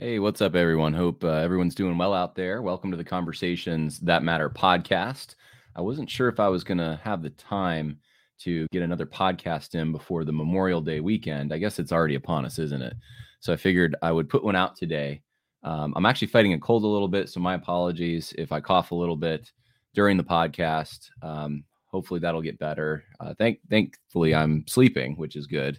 [0.00, 0.94] Hey, what's up, everyone?
[0.94, 2.62] Hope uh, everyone's doing well out there.
[2.62, 5.34] Welcome to the Conversations That Matter podcast.
[5.76, 7.98] I wasn't sure if I was going to have the time
[8.38, 11.52] to get another podcast in before the Memorial Day weekend.
[11.52, 12.94] I guess it's already upon us, isn't it?
[13.40, 15.20] So I figured I would put one out today.
[15.64, 18.92] Um, I'm actually fighting a cold a little bit, so my apologies if I cough
[18.92, 19.52] a little bit
[19.92, 21.10] during the podcast.
[21.20, 23.04] Um, hopefully that'll get better.
[23.20, 25.78] Uh, thank, thankfully, I'm sleeping, which is good.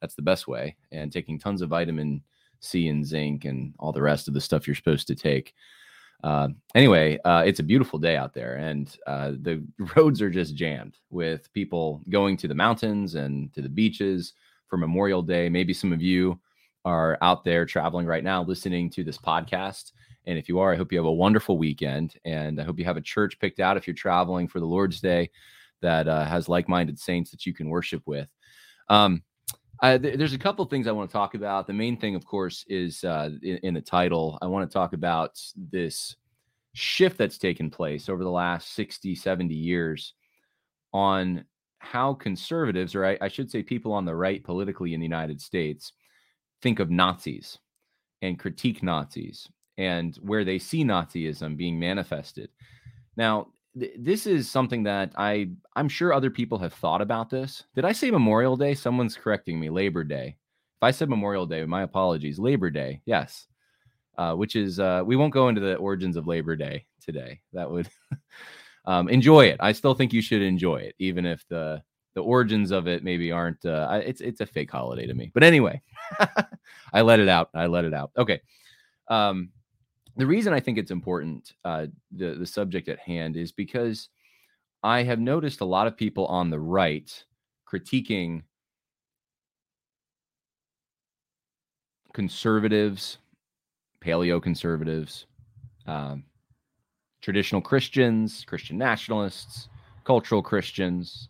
[0.00, 2.22] That's the best way, and taking tons of vitamin
[2.60, 5.54] C and zinc and all the rest of the stuff you're supposed to take.
[6.24, 9.62] Uh, anyway, uh, it's a beautiful day out there, and uh, the
[9.96, 14.32] roads are just jammed with people going to the mountains and to the beaches
[14.68, 15.48] for Memorial Day.
[15.48, 16.40] Maybe some of you
[16.84, 19.92] are out there traveling right now listening to this podcast.
[20.26, 22.14] And if you are, I hope you have a wonderful weekend.
[22.24, 25.00] And I hope you have a church picked out if you're traveling for the Lord's
[25.00, 25.30] Day
[25.82, 28.28] that uh, has like minded saints that you can worship with.
[28.88, 29.22] Um,
[29.82, 31.66] th- there's a couple things I want to talk about.
[31.66, 34.38] The main thing, of course, is uh, in, in, the title.
[34.40, 36.16] I want to talk about this
[36.72, 40.14] shift that's taken place over the last 60, 70 years
[40.92, 41.44] on
[41.78, 45.40] how conservatives, or I, I should say people on the right politically in the United
[45.40, 45.92] States,
[46.62, 47.58] think of Nazis
[48.22, 49.48] and critique Nazis
[49.78, 52.50] and where they see Nazism being manifested.
[53.16, 57.64] Now, this is something that I I'm sure other people have thought about this.
[57.74, 58.74] Did I say Memorial Day?
[58.74, 59.68] Someone's correcting me.
[59.68, 60.36] Labor Day.
[60.76, 62.38] If I said Memorial Day, my apologies.
[62.38, 63.02] Labor Day.
[63.04, 63.46] Yes.
[64.16, 67.40] Uh, which is uh, we won't go into the origins of Labor Day today.
[67.52, 67.88] That would
[68.86, 69.58] um, enjoy it.
[69.60, 71.82] I still think you should enjoy it, even if the
[72.14, 73.62] the origins of it maybe aren't.
[73.66, 75.30] Uh, it's it's a fake holiday to me.
[75.34, 75.82] But anyway,
[76.94, 77.50] I let it out.
[77.54, 78.10] I let it out.
[78.16, 78.40] Okay.
[79.08, 79.50] Um,
[80.16, 84.08] the reason I think it's important, uh, the the subject at hand, is because
[84.82, 87.24] I have noticed a lot of people on the right
[87.70, 88.42] critiquing
[92.14, 93.18] conservatives,
[94.00, 95.26] paleo conservatives,
[95.86, 96.24] um,
[97.20, 99.68] traditional Christians, Christian nationalists,
[100.04, 101.28] cultural Christians,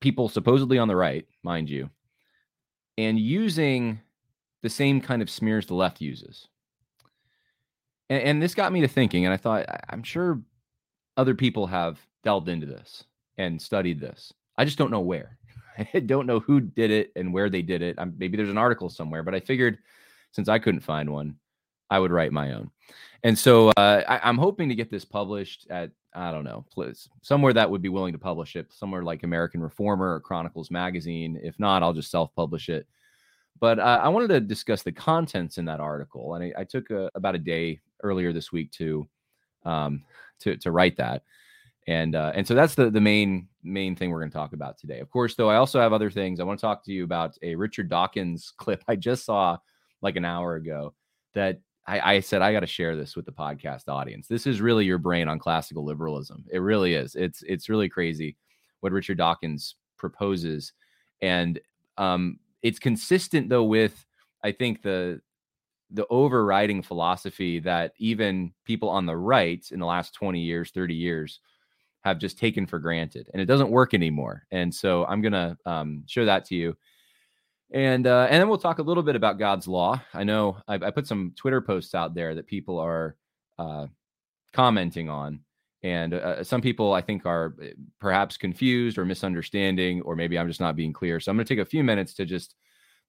[0.00, 1.90] people supposedly on the right, mind you,
[2.98, 4.00] and using
[4.62, 6.48] the same kind of smears the left uses.
[8.14, 10.40] And, and this got me to thinking, and I thought, I'm sure
[11.16, 13.04] other people have delved into this
[13.38, 14.32] and studied this.
[14.56, 15.38] I just don't know where.
[15.94, 17.96] I don't know who did it and where they did it.
[17.98, 19.78] I'm, maybe there's an article somewhere, but I figured
[20.30, 21.36] since I couldn't find one,
[21.90, 22.70] I would write my own.
[23.24, 27.08] And so uh, I, am hoping to get this published at I don't know, please
[27.22, 31.40] somewhere that would be willing to publish it, somewhere like American Reformer or Chronicles Magazine.
[31.42, 32.86] If not, I'll just self-publish it.
[33.60, 36.90] But uh, I wanted to discuss the contents in that article, and I, I took
[36.90, 39.08] a, about a day earlier this week to
[39.64, 40.02] um,
[40.40, 41.22] to to write that,
[41.86, 44.78] and uh, and so that's the the main main thing we're going to talk about
[44.78, 45.00] today.
[45.00, 46.40] Of course, though, I also have other things.
[46.40, 49.56] I want to talk to you about a Richard Dawkins clip I just saw
[50.02, 50.94] like an hour ago
[51.34, 54.26] that I, I said I got to share this with the podcast audience.
[54.26, 56.44] This is really your brain on classical liberalism.
[56.50, 57.14] It really is.
[57.14, 58.36] It's it's really crazy
[58.80, 60.72] what Richard Dawkins proposes,
[61.22, 61.60] and
[61.96, 64.04] um, it's consistent though with
[64.42, 65.20] I think the
[65.90, 70.94] the overriding philosophy that even people on the right in the last 20 years, 30
[70.94, 71.38] years
[72.02, 74.44] have just taken for granted and it doesn't work anymore.
[74.50, 76.76] And so I'm going to um, show that to you.
[77.70, 80.00] And uh, and then we'll talk a little bit about God's law.
[80.12, 83.16] I know I, I put some Twitter posts out there that people are
[83.58, 83.86] uh,
[84.52, 85.40] commenting on,
[85.84, 90.48] and uh, some people I think are eh, perhaps confused or misunderstanding, or maybe I'm
[90.48, 91.20] just not being clear.
[91.20, 92.54] So I'm going to take a few minutes to just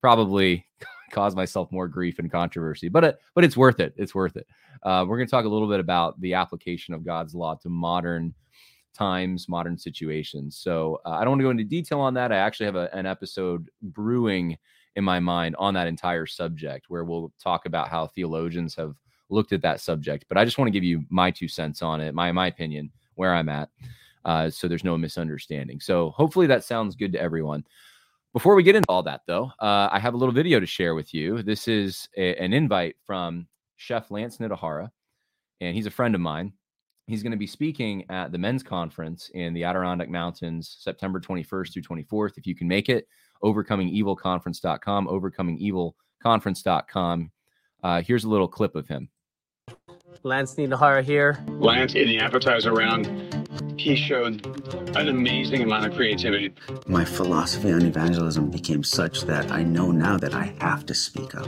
[0.02, 0.68] probably
[1.12, 3.94] cause myself more grief and controversy, but it, but it's worth it.
[3.96, 4.46] It's worth it.
[4.84, 7.70] Uh, we're going to talk a little bit about the application of God's law to
[7.70, 8.34] modern
[8.94, 10.58] times, modern situations.
[10.58, 12.34] So uh, I don't want to go into detail on that.
[12.34, 14.58] I actually have a, an episode brewing
[14.98, 18.96] in my mind on that entire subject where we'll talk about how theologians have
[19.30, 20.26] looked at that subject.
[20.30, 22.92] But I just want to give you my two cents on it, my my opinion,
[23.16, 23.70] where I'm at,
[24.26, 25.80] uh, so there's no misunderstanding.
[25.80, 27.64] So hopefully that sounds good to everyone.
[28.34, 30.94] Before we get into all that, though, uh, I have a little video to share
[30.94, 31.42] with you.
[31.42, 34.92] This is a, an invite from Chef Lance Nitahara,
[35.62, 36.52] and he's a friend of mine.
[37.08, 41.72] He's going to be speaking at the men's conference in the Adirondack Mountains, September 21st
[41.72, 42.38] through 24th.
[42.38, 43.08] If you can make it,
[43.44, 47.32] overcomingevilconference.com, overcomingevilconference.com.
[47.84, 49.08] Uh, here's a little clip of him.
[50.24, 51.44] Lance Nitahara here.
[51.60, 53.08] Lance, in the appetizer round,
[53.78, 54.46] he showed
[54.96, 56.54] an amazing amount of creativity.
[56.88, 61.36] My philosophy on evangelism became such that I know now that I have to speak
[61.36, 61.48] up.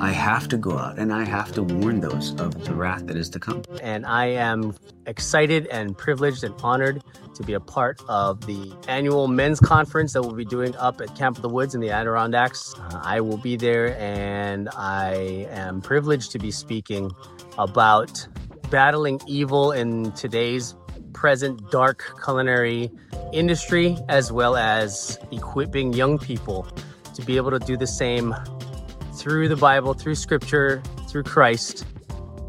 [0.00, 3.16] I have to go out and I have to warn those of the wrath that
[3.16, 3.62] is to come.
[3.82, 4.74] And I am
[5.06, 7.02] excited and privileged and honored
[7.34, 11.14] to be a part of the annual men's conference that we'll be doing up at
[11.16, 12.74] Camp of the Woods in the Adirondacks.
[12.78, 17.10] Uh, I will be there and I am privileged to be speaking
[17.58, 18.26] about
[18.70, 20.74] battling evil in today's
[21.12, 22.90] present dark culinary
[23.32, 26.66] industry, as well as equipping young people
[27.14, 28.34] to be able to do the same
[29.14, 31.84] through the Bible, through scripture, through Christ.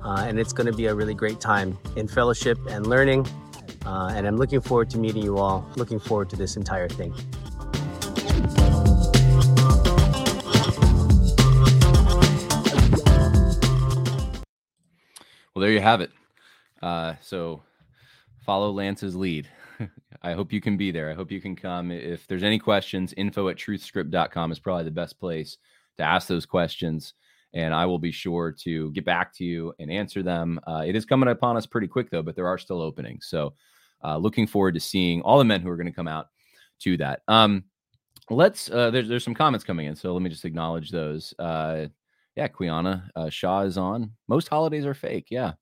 [0.04, 3.28] Uh, and it's going to be a really great time in fellowship and learning.
[3.86, 7.14] Uh, and I'm looking forward to meeting you all, looking forward to this entire thing.
[15.54, 16.12] Well, there you have it.
[16.82, 17.62] Uh, so
[18.42, 19.48] follow Lance's lead.
[20.22, 21.10] I hope you can be there.
[21.10, 21.92] I hope you can come.
[21.92, 25.58] If there's any questions, info at truthscript.com is probably the best place
[25.98, 27.14] to ask those questions.
[27.54, 30.60] And I will be sure to get back to you and answer them.
[30.66, 33.28] Uh, it is coming upon us pretty quick, though, but there are still openings.
[33.28, 33.54] So
[34.04, 36.28] uh, looking forward to seeing all the men who are going to come out
[36.82, 37.22] to that.
[37.28, 37.66] Um,
[38.30, 39.96] let's, uh, there's, there's some comments coming in.
[39.96, 41.34] So let me just acknowledge those.
[41.38, 41.88] Uh,
[42.36, 44.12] yeah, Quiana uh, Shaw is on.
[44.28, 45.28] Most holidays are fake.
[45.30, 45.54] Yeah.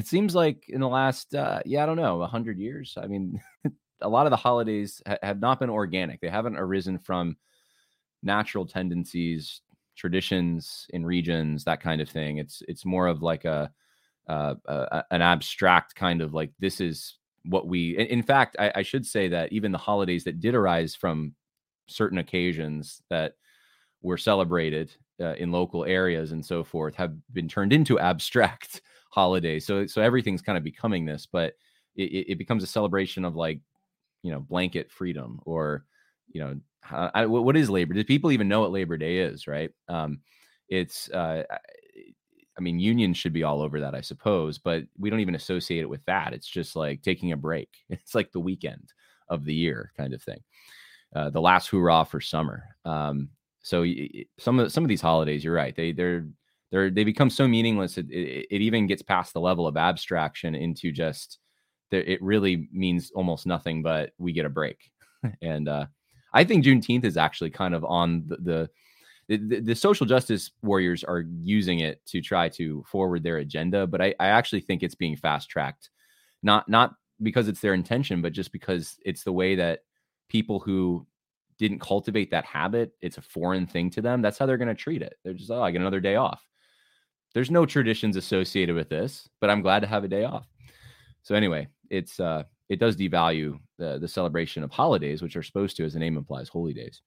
[0.00, 2.94] It seems like in the last, uh, yeah, I don't know, 100 years.
[3.00, 3.40] I mean,
[4.00, 6.20] a lot of the holidays ha- have not been organic.
[6.20, 7.36] They haven't arisen from
[8.22, 9.60] natural tendencies,
[9.96, 12.38] traditions in regions, that kind of thing.
[12.38, 13.70] It's it's more of like a,
[14.28, 17.96] uh, a an abstract kind of like this is what we.
[17.98, 21.34] In, in fact, I, I should say that even the holidays that did arise from
[21.88, 23.34] certain occasions that
[24.00, 28.80] were celebrated uh, in local areas and so forth have been turned into abstract
[29.12, 29.66] holidays.
[29.66, 31.54] So so everything's kind of becoming this, but
[31.94, 33.60] it, it becomes a celebration of like
[34.22, 35.84] you know blanket freedom or
[36.32, 36.56] you know
[36.90, 37.94] I, what is Labor?
[37.94, 39.46] Do people even know what Labor Day is?
[39.46, 39.70] Right?
[39.88, 40.20] Um,
[40.68, 41.44] it's uh,
[42.58, 45.82] I mean unions should be all over that, I suppose, but we don't even associate
[45.82, 46.32] it with that.
[46.32, 47.68] It's just like taking a break.
[47.90, 48.92] It's like the weekend
[49.28, 50.40] of the year kind of thing.
[51.14, 52.64] Uh, the last hurrah for summer.
[52.84, 53.28] Um,
[53.60, 53.84] so
[54.38, 55.76] some of some of these holidays, you're right.
[55.76, 56.26] They they're
[56.72, 57.98] they're they become so meaningless.
[57.98, 61.38] It, it, it even gets past the level of abstraction into just
[61.92, 63.82] it really means almost nothing.
[63.82, 64.90] But we get a break,
[65.42, 65.86] and uh,
[66.32, 68.70] I think Juneteenth is actually kind of on the, the
[69.28, 74.02] the, the, social justice warriors are using it to try to forward their agenda, but
[74.02, 75.90] I, I actually think it's being fast tracked,
[76.42, 79.80] not not because it's their intention, but just because it's the way that
[80.28, 81.06] people who
[81.58, 84.22] didn't cultivate that habit, it's a foreign thing to them.
[84.22, 85.14] That's how they're going to treat it.
[85.22, 86.42] They're just, oh, I get another day off.
[87.34, 90.46] There's no traditions associated with this, but I'm glad to have a day off.
[91.22, 95.76] So anyway, it's uh it does devalue the the celebration of holidays, which are supposed
[95.76, 97.02] to, as the name implies, holy days.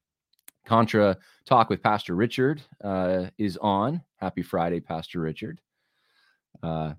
[0.65, 4.01] Contra talk with Pastor Richard uh, is on.
[4.17, 5.61] Happy Friday, Pastor Richard.
[6.63, 6.93] Uh,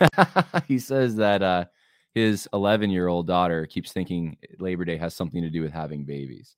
[0.66, 1.66] he says that uh,
[2.14, 6.04] his 11 year old daughter keeps thinking Labor Day has something to do with having
[6.04, 6.56] babies.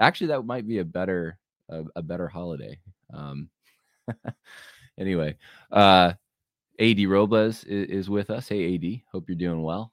[0.00, 1.38] Actually, that might be a better
[1.68, 2.78] a, a better holiday.
[3.12, 3.48] Um,
[5.02, 5.36] anyway,
[5.70, 6.12] uh,
[6.80, 8.48] AD Robles is, is, with us.
[8.48, 9.92] Hey, AD, hope you're doing well.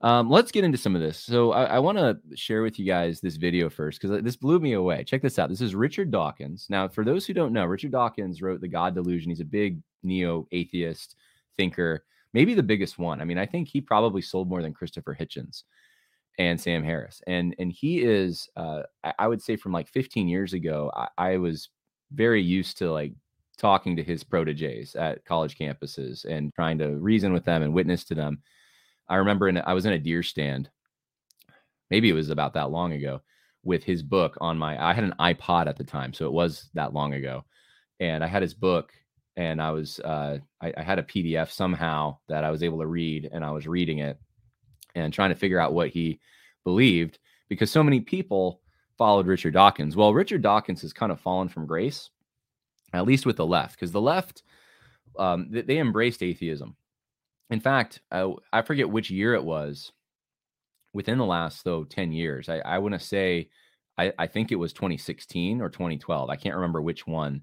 [0.00, 1.18] Um, let's get into some of this.
[1.18, 4.58] So, I, I want to share with you guys this video first because this blew
[4.58, 5.04] me away.
[5.04, 5.48] Check this out.
[5.48, 6.66] This is Richard Dawkins.
[6.68, 9.30] Now, for those who don't know, Richard Dawkins wrote The God Delusion.
[9.30, 11.16] He's a big neo atheist
[11.56, 13.20] thinker, maybe the biggest one.
[13.20, 15.62] I mean, I think he probably sold more than Christopher Hitchens
[16.38, 17.22] and Sam Harris.
[17.26, 21.08] And and he is, uh, I, I would say, from like 15 years ago, I,
[21.16, 21.70] I was
[22.12, 23.12] very used to like
[23.58, 28.04] talking to his proteges at college campuses and trying to reason with them and witness
[28.04, 28.42] to them.
[29.08, 30.70] I remember in, I was in a deer stand,
[31.90, 33.20] maybe it was about that long ago,
[33.62, 34.82] with his book on my.
[34.82, 37.44] I had an iPod at the time, so it was that long ago,
[38.00, 38.92] and I had his book,
[39.36, 42.86] and I was uh, I, I had a PDF somehow that I was able to
[42.86, 44.18] read, and I was reading it
[44.94, 46.20] and trying to figure out what he
[46.64, 47.18] believed
[47.48, 48.60] because so many people
[48.96, 49.96] followed Richard Dawkins.
[49.96, 52.10] Well, Richard Dawkins has kind of fallen from grace
[52.94, 54.42] at least with the left, because the left
[55.18, 56.76] um, they, they embraced atheism.
[57.50, 59.92] In fact, I, I forget which year it was.
[60.92, 63.48] Within the last though ten years, I, I want to say,
[63.98, 66.30] I, I think it was 2016 or 2012.
[66.30, 67.42] I can't remember which one,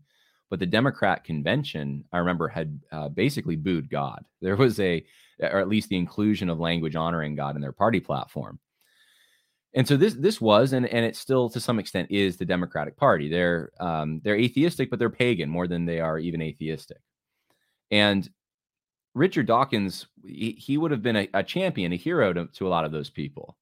[0.50, 4.24] but the Democrat convention I remember had uh, basically booed God.
[4.42, 5.06] There was a,
[5.42, 8.60] or at least the inclusion of language honoring God in their party platform.
[9.74, 12.98] And so this this was and and it still to some extent is the Democratic
[12.98, 13.30] Party.
[13.30, 17.00] They're um, they're atheistic, but they're pagan more than they are even atheistic.
[17.90, 18.30] And
[19.14, 22.70] Richard Dawkins, he, he would have been a, a champion, a hero to, to a
[22.70, 23.58] lot of those people.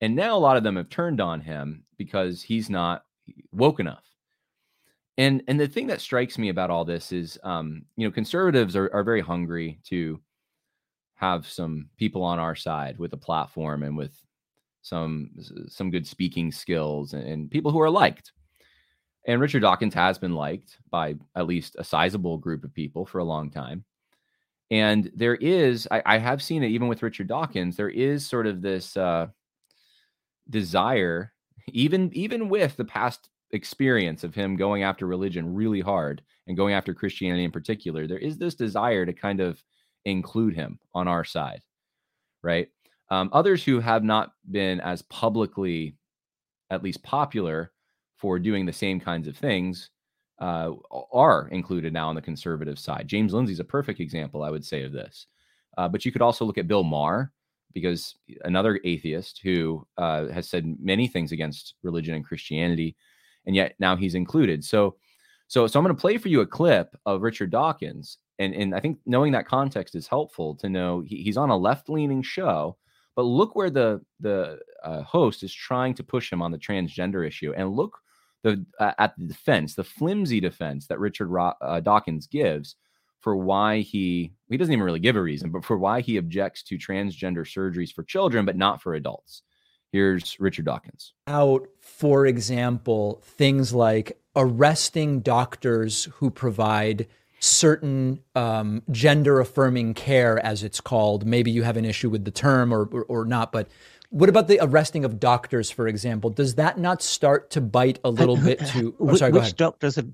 [0.00, 3.04] And now a lot of them have turned on him because he's not
[3.52, 4.04] woke enough.
[5.18, 8.74] And and the thing that strikes me about all this is, um, you know, conservatives
[8.74, 10.20] are, are very hungry to
[11.14, 14.14] have some people on our side with a platform and with
[14.82, 15.30] some
[15.68, 18.32] some good speaking skills and, and people who are liked.
[19.26, 23.18] And Richard Dawkins has been liked by at least a sizable group of people for
[23.18, 23.84] a long time.
[24.70, 28.46] And there is, I, I have seen it even with Richard Dawkins, there is sort
[28.46, 29.26] of this uh,
[30.48, 31.32] desire,
[31.68, 36.72] even even with the past experience of him going after religion really hard and going
[36.72, 39.62] after Christianity in particular, there is this desire to kind of
[40.04, 41.62] include him on our side,
[42.42, 42.68] right?
[43.10, 45.96] Um, others who have not been as publicly,
[46.70, 47.72] at least popular,
[48.16, 49.90] for doing the same kinds of things
[50.40, 50.72] uh,
[51.12, 53.08] are included now on the conservative side.
[53.08, 55.26] James Lindsay's a perfect example, I would say, of this.
[55.76, 57.32] Uh, but you could also look at Bill Maher,
[57.72, 62.96] because another atheist who uh, has said many things against religion and Christianity,
[63.46, 64.64] and yet now he's included.
[64.64, 64.96] So,
[65.46, 68.74] so, so I'm going to play for you a clip of Richard Dawkins, and and
[68.74, 72.22] I think knowing that context is helpful to know he, he's on a left leaning
[72.22, 72.76] show
[73.16, 77.26] but look where the the uh, host is trying to push him on the transgender
[77.26, 77.98] issue, and look
[78.42, 82.76] the uh, at the defense, the flimsy defense that Richard Ro- uh, Dawkins gives
[83.20, 86.62] for why he he doesn't even really give a reason, but for why he objects
[86.64, 89.42] to transgender surgeries for children, but not for adults.
[89.92, 91.14] Here's Richard Dawkins.
[91.26, 97.08] Out, for example, things like arresting doctors who provide
[97.40, 101.26] certain um, gender affirming care, as it's called.
[101.26, 103.68] Maybe you have an issue with the term or, or, or not, but
[104.10, 106.30] what about the arresting of doctors, for example?
[106.30, 108.94] Does that not start to bite a little bit to?
[109.00, 110.08] Oh, sorry, which doctors have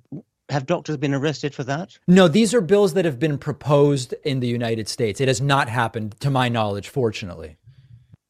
[0.49, 1.99] have doctors been arrested for that?
[2.07, 5.21] No, these are bills that have been proposed in the United States.
[5.21, 7.57] It has not happened, to my knowledge, fortunately.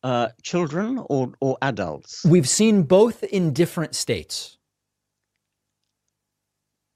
[0.03, 2.25] Uh, children or or adults?
[2.25, 4.56] We've seen both in different states.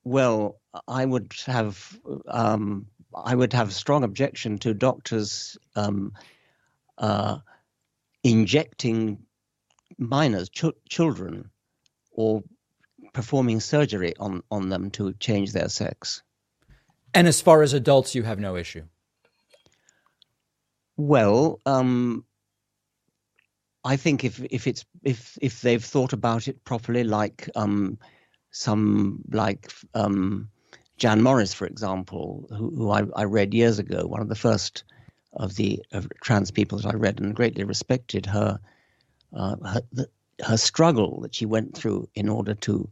[0.05, 6.13] Well, I would have um, I would have strong objection to doctors um,
[6.99, 7.39] uh,
[8.23, 9.19] injecting
[9.99, 11.51] minors, ch- children,
[12.13, 12.43] or
[13.13, 16.23] performing surgery on on them to change their sex.
[17.13, 18.85] And as far as adults, you have no issue.
[20.97, 22.25] Well, um,
[23.85, 27.99] I think if if it's if if they've thought about it properly, like um,
[28.51, 30.51] some like um,
[30.97, 34.85] Jan Morris, for example, who, who I, I, read years ago, one of the first
[35.33, 38.59] of the of trans people that I read and greatly respected her
[39.33, 40.09] uh, her, the,
[40.45, 42.89] her struggle that she went through in order to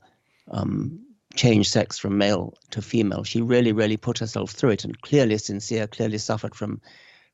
[0.51, 1.01] um,
[1.35, 3.25] change sex from male to female.
[3.25, 6.81] She really, really put herself through it and clearly sincere, clearly suffered from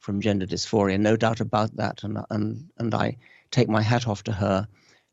[0.00, 2.04] from gender dysphoria, no doubt about that.
[2.04, 3.16] And and and I
[3.50, 4.69] take my hat off to her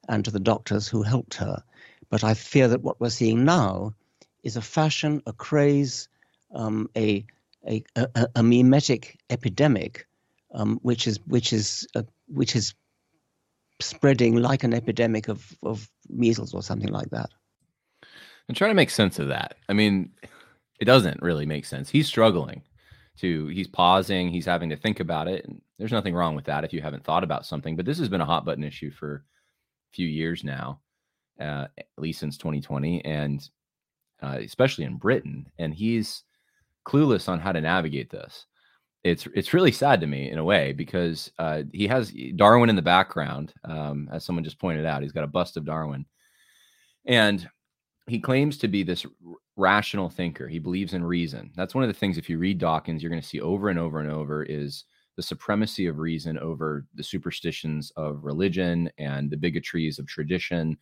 [0.09, 1.63] and to the doctors who helped her.
[2.11, 3.95] But I fear that what we're seeing now
[4.43, 6.09] is a fashion, a craze,
[6.53, 7.25] um, a,
[7.67, 10.05] a, a, a, mimetic epidemic,
[10.53, 12.75] um, which is which is uh, which is
[13.79, 17.29] spreading like an epidemic of, of measles or something like that.
[18.49, 19.55] I'm trying to make sense of that.
[19.69, 20.11] I mean,
[20.81, 21.89] it doesn't really make sense.
[21.89, 22.63] He's struggling
[23.19, 25.45] to he's pausing, he's having to think about it.
[25.45, 28.09] And there's nothing wrong with that if you haven't thought about something, but this has
[28.09, 30.81] been a hot button issue for a few years now,
[31.41, 33.03] uh, at least since 2020.
[33.03, 33.49] And
[34.21, 36.23] uh, especially in Britain, and he's
[36.85, 38.45] clueless on how to navigate this.
[39.03, 42.75] It's it's really sad to me in a way because uh, he has Darwin in
[42.75, 45.01] the background, um, as someone just pointed out.
[45.01, 46.05] He's got a bust of Darwin,
[47.05, 47.49] and
[48.07, 49.05] he claims to be this
[49.55, 50.47] rational thinker.
[50.47, 51.51] He believes in reason.
[51.55, 52.17] That's one of the things.
[52.17, 55.23] If you read Dawkins, you're going to see over and over and over is the
[55.23, 60.77] supremacy of reason over the superstitions of religion and the bigotries of tradition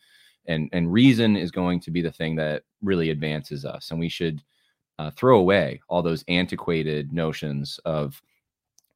[0.48, 4.10] and and reason is going to be the thing that really advances us and we
[4.10, 4.41] should
[4.98, 8.22] uh, throw away all those antiquated notions of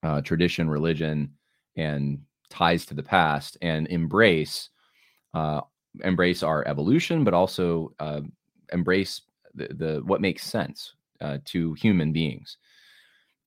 [0.04, 1.32] uh, tradition religion
[1.78, 2.20] and
[2.50, 4.70] ties to the past and embrace
[5.34, 5.62] uh,
[6.04, 8.22] embrace our evolution but also uh,
[8.72, 9.22] embrace
[9.56, 12.58] the, the what makes sense uh, to human beings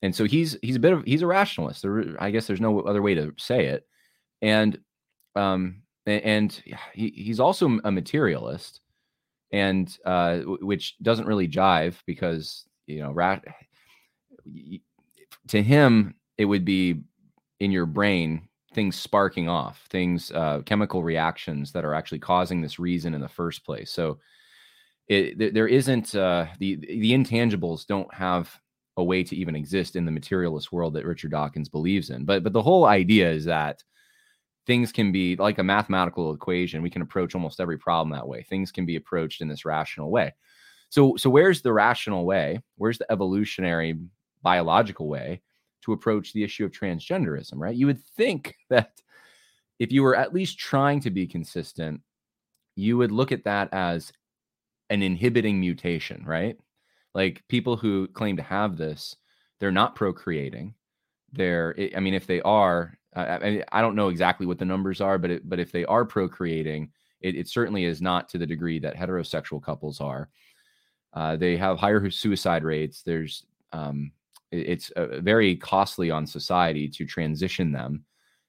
[0.03, 1.83] and so he's he's a bit of he's a rationalist.
[1.83, 3.87] There, I guess there's no other way to say it,
[4.43, 4.79] and
[5.35, 6.53] um and
[6.93, 8.81] he, he's also a materialist,
[9.53, 13.45] and uh, which doesn't really jive because you know rat
[15.49, 17.03] to him it would be
[17.61, 22.79] in your brain things sparking off things uh, chemical reactions that are actually causing this
[22.79, 24.19] reason in the first place so
[25.09, 28.51] it, there isn't uh, the the intangibles don't have
[28.97, 32.25] a way to even exist in the materialist world that Richard Dawkins believes in.
[32.25, 33.83] But but the whole idea is that
[34.67, 36.83] things can be like a mathematical equation.
[36.83, 38.43] We can approach almost every problem that way.
[38.43, 40.35] Things can be approached in this rational way.
[40.91, 42.61] So so where's the rational way?
[42.77, 43.99] Where's the evolutionary
[44.43, 45.43] biological way
[45.83, 47.77] to approach the issue of transgenderism, right?
[47.77, 48.93] You would think that
[49.79, 52.01] if you were at least trying to be consistent,
[52.75, 54.13] you would look at that as
[54.91, 56.57] an inhibiting mutation, right?
[57.15, 59.17] Like people who claim to have this,
[59.59, 60.75] they're not procreating.
[61.33, 65.19] They're, I mean, if they are, I, I don't know exactly what the numbers are,
[65.19, 68.79] but it, but if they are procreating, it, it certainly is not to the degree
[68.81, 70.29] that heterosexual couples are.
[71.15, 73.03] Uh, they have higher suicide rates.
[73.03, 74.13] There's, um,
[74.51, 78.05] it, it's uh, very costly on society to transition them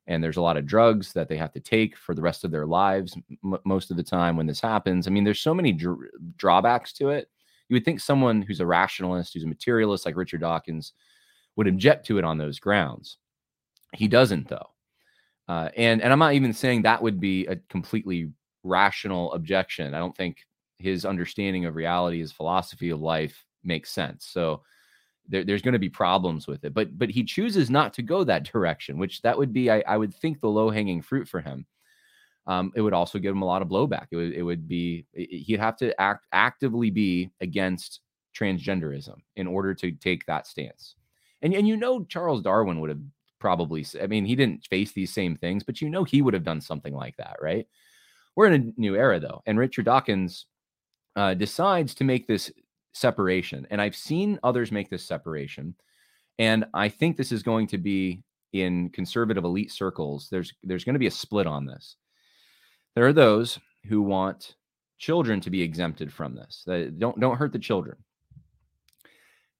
[0.08, 2.52] and there's a lot of drugs that they have to take for the rest of
[2.52, 5.72] their lives m- most of the time when this happens i mean there's so many
[5.72, 7.30] dr- drawbacks to it
[7.70, 10.94] you would think someone who's a rationalist who's a materialist like richard dawkins
[11.56, 13.18] would object to it on those grounds
[13.94, 14.68] he doesn't though
[15.48, 18.32] uh, and and i'm not even saying that would be a completely
[18.64, 20.46] rational objection i don't think
[20.78, 24.62] his understanding of reality his philosophy of life makes sense so
[25.30, 26.74] there, there's going to be problems with it.
[26.74, 29.98] But but he chooses not to go that direction, which that would be, I, I
[29.98, 31.66] would think, the low hanging fruit for him.
[32.46, 34.08] Um, it would also give him a lot of blowback.
[34.12, 38.02] It would it would be he'd have to act actively be against
[38.38, 40.96] transgenderism in order to take that stance.
[41.42, 43.02] And and you know Charles Darwin would have
[43.40, 46.44] probably I mean he didn't face these same things, but you know he would have
[46.44, 47.68] done something like that, right?
[48.36, 50.46] We're in a new era though, and Richard Dawkins
[51.16, 52.52] uh, decides to make this
[52.94, 53.68] separation.
[53.70, 55.76] And I've seen others make this separation.
[56.40, 58.24] And I think this is going to be
[58.54, 60.30] in conservative elite circles.
[60.30, 61.96] There's there's going to be a split on this.
[62.96, 64.56] There are those who want
[64.98, 66.64] children to be exempted from this.
[66.98, 67.98] don't don't hurt the children.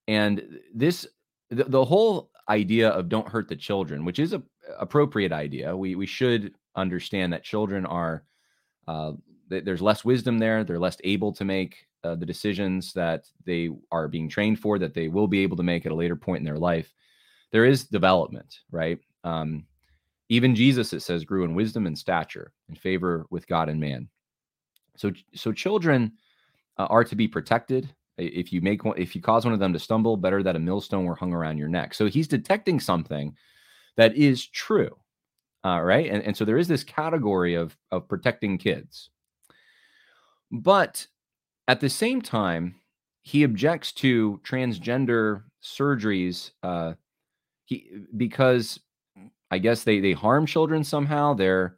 [0.08, 1.08] And this
[1.50, 4.42] the, the whole idea of don't hurt the children, which is a
[4.80, 5.76] appropriate idea.
[5.76, 8.24] We we should understand that children are
[8.88, 9.14] uh,
[9.50, 10.64] there's less wisdom there.
[10.64, 14.94] They're less able to make uh, the decisions that they are being trained for that
[14.94, 16.94] they will be able to make at a later point in their life
[17.52, 19.66] there is development right um,
[20.30, 24.08] even jesus it says grew in wisdom and stature in favor with god and man
[24.96, 26.12] so so children
[26.78, 29.74] uh, are to be protected if you make one if you cause one of them
[29.74, 33.36] to stumble better that a millstone were hung around your neck so he's detecting something
[33.96, 34.96] that is true
[35.66, 39.10] uh, right and, and so there is this category of of protecting kids
[40.52, 41.08] but
[41.68, 42.76] at the same time,
[43.22, 46.94] he objects to transgender surgeries uh,
[47.66, 48.80] he, because
[49.52, 51.34] I guess they, they harm children somehow.
[51.34, 51.78] They're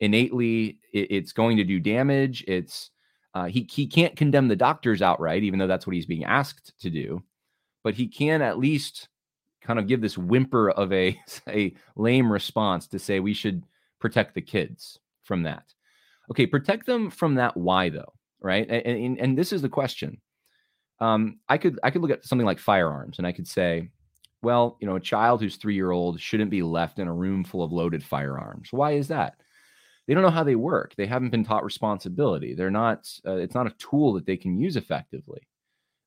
[0.00, 2.44] innately, it, it's going to do damage.
[2.48, 2.90] It's
[3.34, 6.72] uh, he, he can't condemn the doctors outright, even though that's what he's being asked
[6.80, 7.22] to do.
[7.82, 9.08] But he can at least
[9.62, 13.64] kind of give this whimper of a, a lame response to say we should
[14.00, 15.74] protect the kids from that.
[16.30, 17.56] Okay, protect them from that.
[17.56, 18.12] Why though?
[18.40, 18.66] right?
[18.68, 20.20] And, and, and this is the question.
[21.00, 23.88] Um, I could I could look at something like firearms, and I could say,
[24.42, 27.44] well, you know, a child who's three year old shouldn't be left in a room
[27.44, 28.68] full of loaded firearms.
[28.70, 29.36] Why is that?
[30.10, 30.96] They don't know how they work.
[30.96, 32.52] They haven't been taught responsibility.
[32.52, 33.08] They're not.
[33.24, 35.46] Uh, it's not a tool that they can use effectively.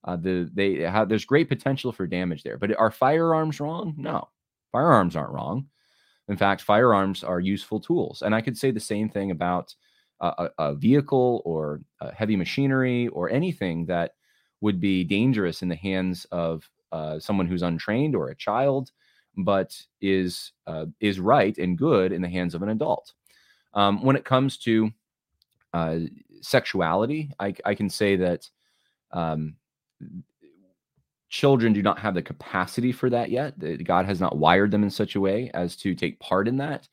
[0.03, 2.57] Uh, the they have there's great potential for damage there.
[2.57, 3.93] But are firearms wrong?
[3.95, 4.27] No,
[4.73, 5.67] firearms aren't wrong.
[6.27, 8.23] In fact, firearms are useful tools.
[8.23, 9.73] And I could say the same thing about
[10.19, 14.15] a, a vehicle or a heavy machinery or anything that
[14.59, 18.91] would be dangerous in the hands of uh, someone who's untrained or a child,
[19.37, 23.13] but is uh, is right and good in the hands of an adult.
[23.73, 24.91] Um, when it comes to
[25.73, 25.99] uh,
[26.41, 28.47] sexuality, I, I, can say that
[29.11, 29.55] um,
[31.29, 33.55] children do not have the capacity for that yet.
[33.83, 36.87] God has not wired them in such a way as to take part in that.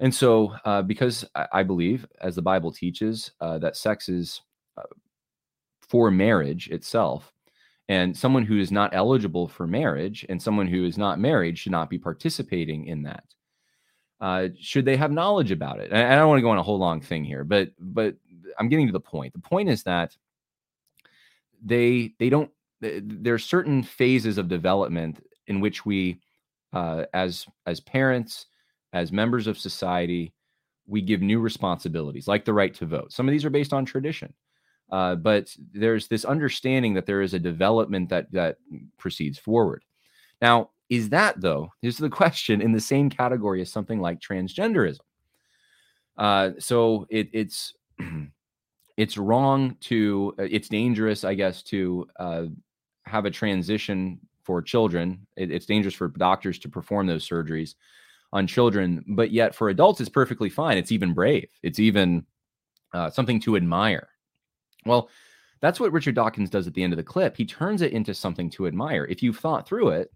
[0.00, 4.40] And so, uh, because I, believe, as the Bible teaches, uh, that sex is
[4.76, 4.82] uh,
[5.88, 7.32] for marriage itself,
[7.88, 11.72] and someone who is not eligible for marriage and someone who is not married should
[11.72, 13.24] not be participating in that.
[14.20, 15.90] Uh, should they have knowledge about it?
[15.92, 18.14] And I don't want to go on a whole long thing here, but but
[18.58, 19.32] I'm getting to the point.
[19.32, 20.16] The point is that
[21.62, 22.50] they they don't.
[22.80, 26.20] There are certain phases of development in which we,
[26.72, 28.46] uh, as as parents,
[28.92, 30.32] as members of society,
[30.86, 33.12] we give new responsibilities, like the right to vote.
[33.12, 34.32] Some of these are based on tradition,
[34.90, 38.58] uh, but there's this understanding that there is a development that that
[38.98, 39.82] proceeds forward.
[40.40, 41.72] Now, is that though?
[41.82, 45.00] Here's the question: in the same category as something like transgenderism.
[46.16, 47.74] Uh, so it, it's
[48.96, 52.44] it's wrong to uh, it's dangerous, I guess, to uh,
[53.04, 55.26] have a transition for children.
[55.36, 57.74] It, it's dangerous for doctors to perform those surgeries
[58.32, 60.76] on children, but yet for adults, it's perfectly fine.
[60.76, 61.48] It's even brave.
[61.62, 62.26] It's even
[62.92, 64.08] uh, something to admire.
[64.84, 65.08] Well,
[65.60, 67.36] that's what Richard Dawkins does at the end of the clip.
[67.36, 69.06] He turns it into something to admire.
[69.06, 70.12] If you've thought through it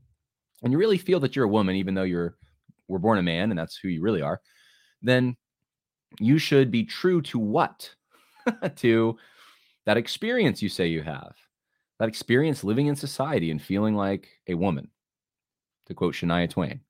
[0.62, 2.36] and you really feel that you're a woman, even though you're
[2.88, 4.40] were born a man and that's who you really are,
[5.02, 5.36] then
[6.18, 7.94] you should be true to what?
[8.76, 9.16] to
[9.84, 11.34] that experience you say you have,
[11.98, 14.88] that experience living in society and feeling like a woman,
[15.86, 16.80] to quote Shania Twain.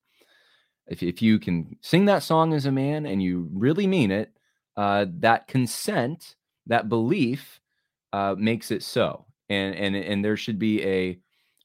[0.86, 4.32] If, if you can sing that song as a man and you really mean it,
[4.76, 7.60] uh, that consent, that belief
[8.12, 9.26] uh, makes it so.
[9.48, 11.18] And, and, and there should be a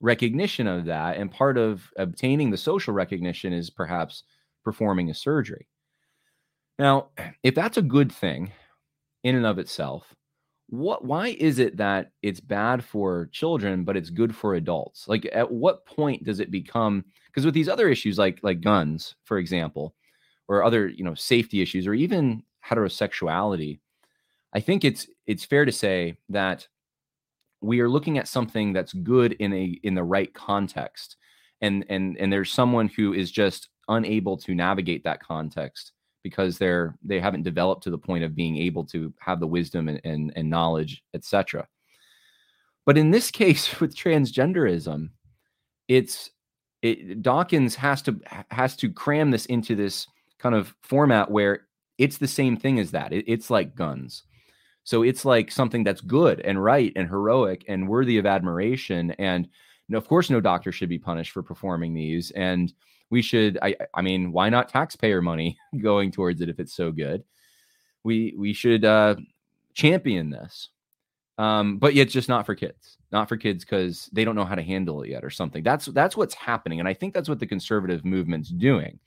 [0.03, 1.17] recognition of that.
[1.17, 4.23] And part of obtaining the social recognition is perhaps
[4.63, 5.67] performing a surgery.
[6.77, 7.07] Now,
[7.43, 8.51] if that's a good thing
[9.23, 10.13] in and of itself,
[10.67, 15.07] what why is it that it's bad for children but it's good for adults?
[15.07, 19.15] Like at what point does it become because with these other issues like like guns,
[19.23, 19.95] for example,
[20.47, 23.79] or other, you know, safety issues or even heterosexuality,
[24.53, 26.67] I think it's it's fair to say that
[27.63, 31.17] we are looking at something that's good in a in the right context.
[31.61, 36.95] And and and there's someone who is just unable to navigate that context because they're
[37.03, 40.31] they haven't developed to the point of being able to have the wisdom and, and,
[40.35, 41.67] and knowledge etc
[42.85, 45.09] but in this case with transgenderism
[45.87, 46.31] it's
[46.81, 50.07] it, dawkins has to has to cram this into this
[50.39, 54.23] kind of format where it's the same thing as that it, it's like guns
[54.83, 59.47] so it's like something that's good and right and heroic and worthy of admiration and
[59.93, 62.73] of course no doctor should be punished for performing these and
[63.09, 66.91] we should i i mean why not taxpayer money going towards it if it's so
[66.91, 67.23] good?
[68.03, 69.15] We we should uh
[69.73, 70.69] champion this
[71.37, 74.55] um but yet just not for kids not for kids because they don't know how
[74.55, 75.63] to handle it yet or something.
[75.63, 78.99] That's that's what's happening and i think that's what the conservative movement's doing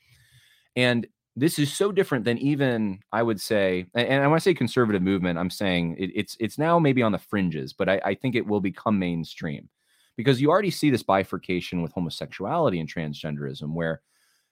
[0.76, 1.06] and
[1.36, 5.50] this is so different than even I would say, and I say conservative movement, I'm
[5.50, 8.62] saying it, it's it's now maybe on the fringes, but I, I, think it will
[8.62, 9.68] become mainstream
[10.16, 14.00] because you already see this bifurcation with homosexuality and transgenderism, where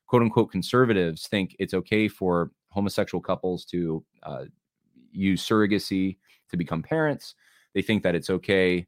[0.07, 4.44] quote unquote conservatives think it's okay for homosexual couples to uh,
[5.11, 6.18] use surrogacy
[6.51, 7.35] to become parents.
[7.73, 8.87] They think that it's okay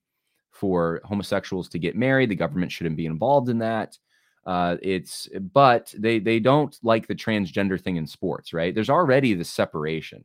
[0.50, 2.28] for homosexuals to get married.
[2.28, 3.96] The government shouldn't be involved in that.
[4.46, 8.74] Uh, it's but they they don't like the transgender thing in sports, right?
[8.74, 10.24] There's already the separation,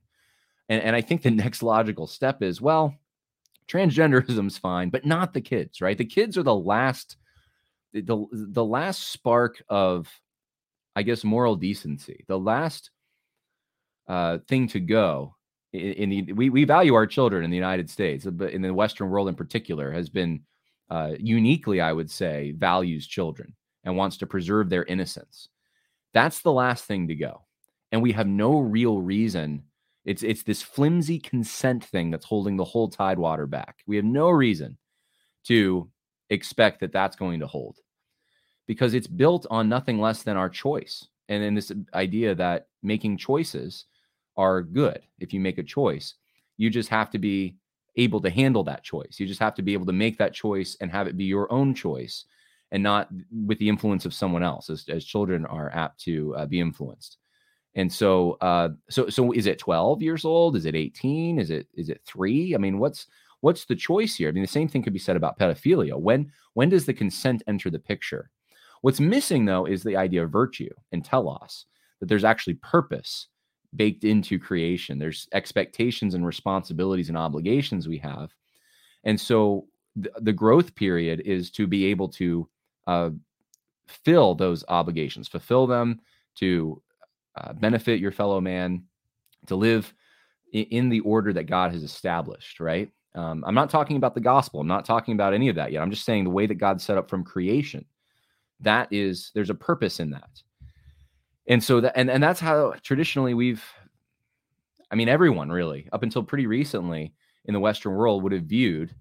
[0.70, 2.96] and and I think the next logical step is well,
[3.68, 5.98] transgenderism's fine, but not the kids, right?
[5.98, 7.18] The kids are the last
[7.94, 10.08] the the last spark of
[10.96, 12.92] I guess moral decency, the last
[14.08, 15.36] uh, thing to go
[15.74, 19.10] in, the we we value our children in the United States, but in the Western
[19.10, 20.42] world in particular has been
[20.92, 25.50] uh, uniquely, I would say, values children and wants to preserve their innocence.
[26.13, 27.41] That's the last thing to go,
[27.91, 29.63] and we have no real reason
[30.06, 33.78] it's it's this flimsy consent thing that's holding the whole tidewater back.
[33.86, 34.78] We have no reason
[35.46, 35.89] to
[36.30, 37.78] expect that that's going to hold
[38.67, 41.08] because it's built on nothing less than our choice.
[41.30, 43.86] And then this idea that making choices
[44.38, 45.02] are good.
[45.20, 46.15] If you make a choice,
[46.58, 47.58] you just have to be
[47.98, 49.20] able to handle that choice.
[49.20, 51.52] You just have to be able to make that choice and have it be your
[51.52, 52.26] own choice
[52.72, 53.10] and not
[53.46, 57.18] with the influence of someone else, as, as children are apt to uh, be influenced.
[57.76, 60.56] And so, uh, so, so is it 12 years old?
[60.56, 61.40] Is it 18?
[61.40, 62.54] Is it, is it three?
[62.54, 63.08] I mean, what's,
[63.42, 64.30] what's the choice here?
[64.30, 65.98] I mean, the same thing could be said about pedophilia.
[65.98, 68.30] When, when does the consent enter the picture?
[68.82, 71.66] What's missing though is the idea of virtue and telos,
[72.00, 73.28] that there's actually purpose
[73.76, 75.00] baked into creation.
[75.00, 78.32] There's expectations and responsibilities and obligations we have.
[79.04, 82.50] And so th- the growth period is to be able to
[82.88, 83.12] uh,
[83.88, 86.00] fill those obligations, fulfill them,
[86.36, 86.82] to
[87.36, 88.84] uh, benefit your fellow man,
[89.48, 89.94] to live
[90.54, 92.89] in, in, the order that God has established, right?
[93.15, 94.62] Um, I'm not talking about the gospel.
[94.62, 95.82] I'm not talking about any of that yet.
[95.82, 97.86] I'm just saying the way that God set up from creation.
[98.62, 100.41] That is, there's a purpose in that.
[101.48, 103.63] And so that, and, and that's how traditionally we've,
[104.91, 107.13] I mean, everyone really, up until pretty recently
[107.46, 108.94] in the Western world, would have viewed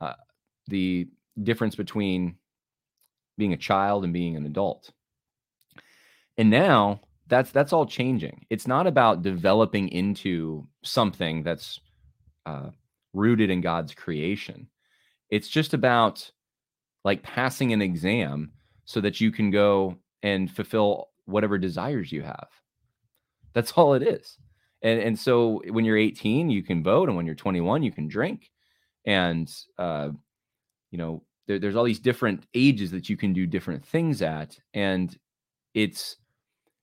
[0.00, 0.14] uh,
[0.68, 1.08] the
[1.42, 2.36] difference between
[3.36, 4.90] being a child and being an adult.
[6.36, 8.46] And now that's that's all changing.
[8.50, 11.80] It's not about developing into something that's
[12.46, 12.70] uh,
[13.12, 14.68] rooted in God's creation.
[15.30, 16.30] It's just about
[17.04, 18.52] like passing an exam
[18.84, 22.48] so that you can go and fulfill whatever desires you have.
[23.54, 24.36] That's all it is.
[24.82, 28.08] And and so when you're 18, you can vote, and when you're 21, you can
[28.08, 28.50] drink.
[29.06, 30.10] And uh,
[30.90, 34.58] you know, there, there's all these different ages that you can do different things at,
[34.72, 35.16] and
[35.74, 36.16] it's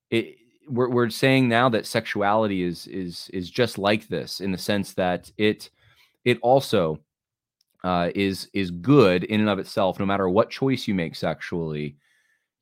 [0.10, 0.38] it.
[0.68, 4.94] We're, we're saying now that sexuality is is is just like this in the sense
[4.94, 5.70] that it
[6.24, 7.00] it also
[7.84, 11.98] uh, is is good in and of itself, no matter what choice you make sexually.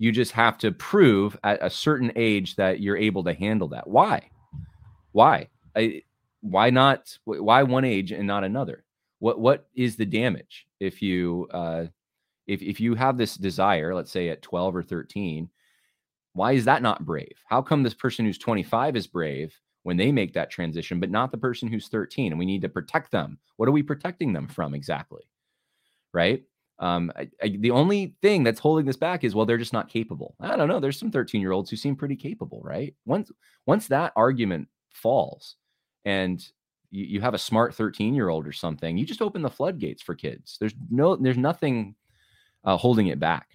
[0.01, 3.85] You just have to prove at a certain age that you're able to handle that.
[3.85, 4.29] Why?
[5.11, 5.49] Why?
[5.75, 6.03] I,
[6.39, 7.17] why not?
[7.25, 8.85] Why one age and not another?
[9.19, 11.85] What What is the damage if you uh,
[12.47, 15.49] if if you have this desire, let's say at 12 or 13?
[16.33, 17.35] Why is that not brave?
[17.47, 21.31] How come this person who's 25 is brave when they make that transition, but not
[21.31, 22.31] the person who's 13.
[22.31, 23.37] And we need to protect them.
[23.57, 25.23] What are we protecting them from exactly?
[26.13, 26.43] Right.
[26.79, 29.89] Um, I, I, the only thing that's holding this back is well, they're just not
[29.89, 30.35] capable.
[30.39, 30.79] I don't know.
[30.79, 32.93] There's some 13 year olds who seem pretty capable, right?
[33.05, 33.31] Once
[33.65, 35.55] once that argument falls,
[36.05, 36.41] and
[36.91, 40.01] you, you have a smart 13 year old or something, you just open the floodgates
[40.01, 40.57] for kids.
[40.59, 41.95] There's no there's nothing
[42.63, 43.47] uh, holding it back.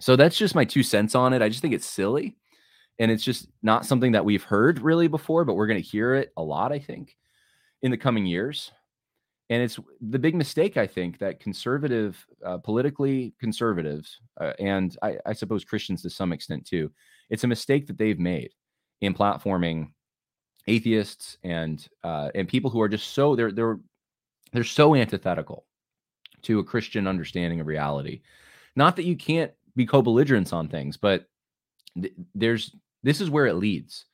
[0.00, 1.42] So that's just my two cents on it.
[1.42, 2.36] I just think it's silly
[2.98, 6.14] and it's just not something that we've heard really before but we're going to hear
[6.14, 7.16] it a lot i think
[7.82, 8.70] in the coming years
[9.50, 15.18] and it's the big mistake i think that conservative uh, politically conservatives uh, and I,
[15.26, 16.90] I suppose christians to some extent too
[17.30, 18.50] it's a mistake that they've made
[19.00, 19.88] in platforming
[20.66, 23.78] atheists and uh, and people who are just so they're they're
[24.52, 25.64] they're so antithetical
[26.42, 28.20] to a christian understanding of reality
[28.76, 31.28] not that you can't be co-belligerents on things but
[32.00, 34.06] th- there's this is where it leads.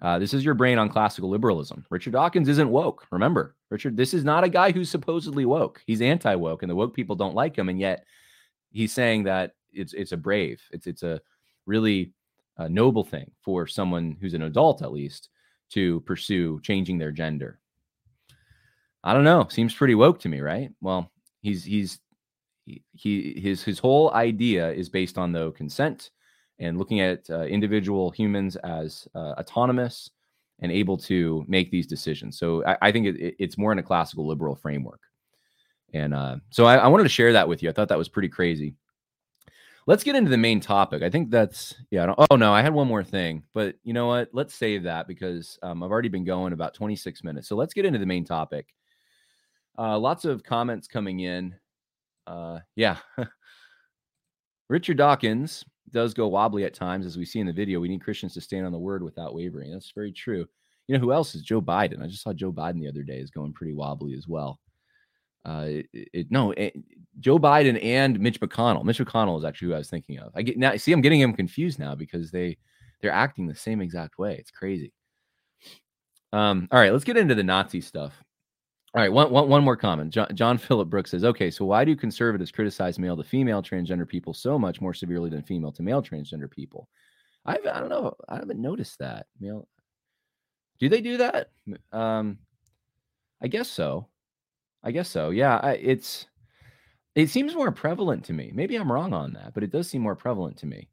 [0.00, 1.86] Uh, this is your brain on classical liberalism.
[1.88, 3.06] Richard Dawkins isn't woke.
[3.12, 5.80] Remember, Richard, this is not a guy who's supposedly woke.
[5.86, 7.68] He's anti woke, and the woke people don't like him.
[7.68, 8.04] And yet,
[8.70, 11.20] he's saying that it's it's a brave, it's it's a
[11.66, 12.12] really
[12.58, 15.28] uh, noble thing for someone who's an adult, at least,
[15.72, 17.58] to pursue changing their gender.
[19.04, 19.46] I don't know.
[19.50, 20.70] Seems pretty woke to me, right?
[20.80, 21.98] Well, he's he's
[22.64, 26.10] he, his his whole idea is based on though consent
[26.58, 30.10] and looking at uh, individual humans as uh, autonomous
[30.60, 32.38] and able to make these decisions.
[32.38, 35.00] So I, I think it, it's more in a classical liberal framework.
[35.92, 37.68] And uh, so I, I, wanted to share that with you.
[37.68, 38.74] I thought that was pretty crazy.
[39.86, 41.02] Let's get into the main topic.
[41.02, 42.14] I think that's yeah.
[42.30, 44.28] oh no, I had one more thing, but you know what?
[44.32, 47.48] Let's save that because um, I've already been going about 26 minutes.
[47.48, 48.68] So let's get into the main topic.
[49.76, 51.54] Uh, lots of comments coming in.
[52.26, 52.98] Uh, yeah,
[54.68, 57.80] Richard Dawkins does go wobbly at times, as we see in the video.
[57.80, 59.72] We need Christians to stand on the word without wavering.
[59.72, 60.46] That's very true.
[60.86, 62.02] You know who else is Joe Biden?
[62.02, 64.60] I just saw Joe Biden the other day is going pretty wobbly as well.
[65.44, 66.80] Uh, it, it, no, it, eh,
[67.20, 68.84] Joe Biden and Mitch McConnell.
[68.84, 70.32] Mitch McConnell is actually who I was thinking of.
[70.34, 70.76] I get now.
[70.76, 72.56] See, I'm getting him confused now because they
[73.00, 74.36] they're acting the same exact way.
[74.38, 74.92] It's crazy.
[76.32, 78.14] Um, all right, let's get into the Nazi stuff.
[78.94, 80.12] All right, one, one, one more comment.
[80.12, 84.06] John, John Philip Brooks says, okay, so why do conservatives criticize male to female transgender
[84.06, 86.88] people so much more severely than female to male transgender people?
[87.46, 88.14] I, I don't know.
[88.28, 89.26] I haven't noticed that.
[89.40, 89.66] Male,
[90.78, 91.50] do they do that?
[91.90, 92.38] Um,
[93.42, 94.08] I guess so.
[94.84, 95.30] I guess so.
[95.30, 96.26] Yeah, I, it's
[97.14, 98.50] it seems more prevalent to me.
[98.54, 100.88] Maybe I'm wrong on that, but it does seem more prevalent to me.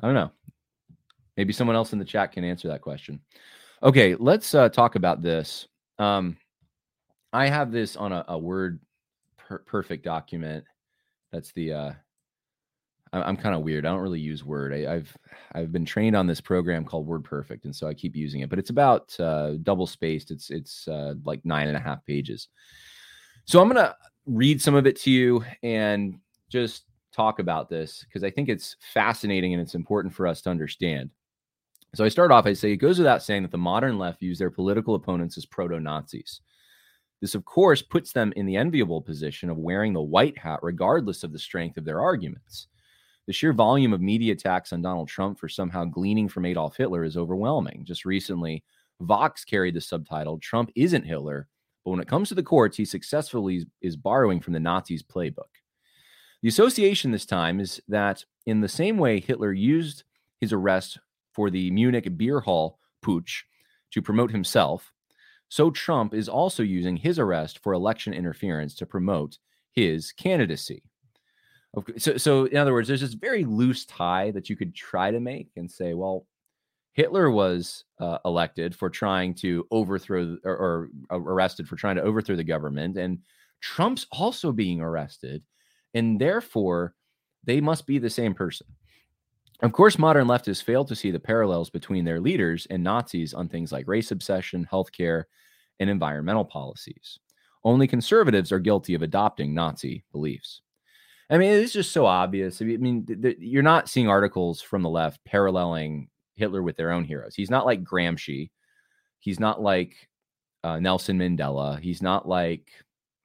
[0.00, 0.30] I don't know.
[1.36, 3.20] Maybe someone else in the chat can answer that question.
[3.82, 5.68] Okay, let's uh, talk about this.
[5.98, 6.36] Um,
[7.32, 8.80] I have this on a, a Word
[9.36, 10.64] per- perfect document.
[11.32, 11.92] That's the uh
[13.12, 13.86] I, am kind of weird.
[13.86, 14.72] I don't really use Word.
[14.72, 15.16] I, have
[15.52, 18.50] I've been trained on this program called Word Perfect, and so I keep using it.
[18.50, 20.30] But it's about uh, double spaced.
[20.30, 22.48] It's it's uh, like nine and a half pages.
[23.44, 26.18] So I'm gonna read some of it to you and
[26.48, 30.50] just talk about this because I think it's fascinating and it's important for us to
[30.50, 31.10] understand.
[31.94, 32.46] So I start off.
[32.46, 35.46] I say it goes without saying that the modern left views their political opponents as
[35.46, 36.42] proto Nazis.
[37.20, 41.24] This, of course, puts them in the enviable position of wearing the white hat, regardless
[41.24, 42.68] of the strength of their arguments.
[43.28, 47.04] The sheer volume of media attacks on Donald Trump for somehow gleaning from Adolf Hitler
[47.04, 47.84] is overwhelming.
[47.84, 48.64] Just recently,
[49.02, 51.46] Vox carried the subtitle Trump isn't Hitler,
[51.84, 55.60] but when it comes to the courts, he successfully is borrowing from the Nazis' playbook.
[56.40, 60.04] The association this time is that in the same way Hitler used
[60.40, 60.98] his arrest
[61.34, 63.42] for the Munich beer hall putsch
[63.90, 64.90] to promote himself,
[65.50, 69.36] so Trump is also using his arrest for election interference to promote
[69.70, 70.82] his candidacy.
[71.98, 75.20] So, so in other words, there's this very loose tie that you could try to
[75.20, 76.26] make and say, well,
[76.92, 82.02] Hitler was uh, elected for trying to overthrow or, or uh, arrested for trying to
[82.02, 83.20] overthrow the government, and
[83.60, 85.42] Trump's also being arrested,
[85.94, 86.94] and therefore
[87.44, 88.66] they must be the same person.
[89.60, 93.48] Of course, modern leftists fail to see the parallels between their leaders and Nazis on
[93.48, 95.24] things like race obsession, healthcare,
[95.80, 97.18] and environmental policies.
[97.64, 100.62] Only conservatives are guilty of adopting Nazi beliefs.
[101.30, 102.62] I mean, it's just so obvious.
[102.62, 106.90] I mean, th- th- you're not seeing articles from the left paralleling Hitler with their
[106.92, 107.34] own heroes.
[107.34, 108.50] He's not like Gramsci.
[109.18, 110.08] He's not like
[110.64, 111.78] uh, Nelson Mandela.
[111.78, 112.68] He's not like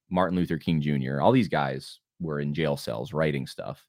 [0.10, 1.22] Martin Luther King Jr.
[1.22, 3.86] All these guys were in jail cells writing stuff.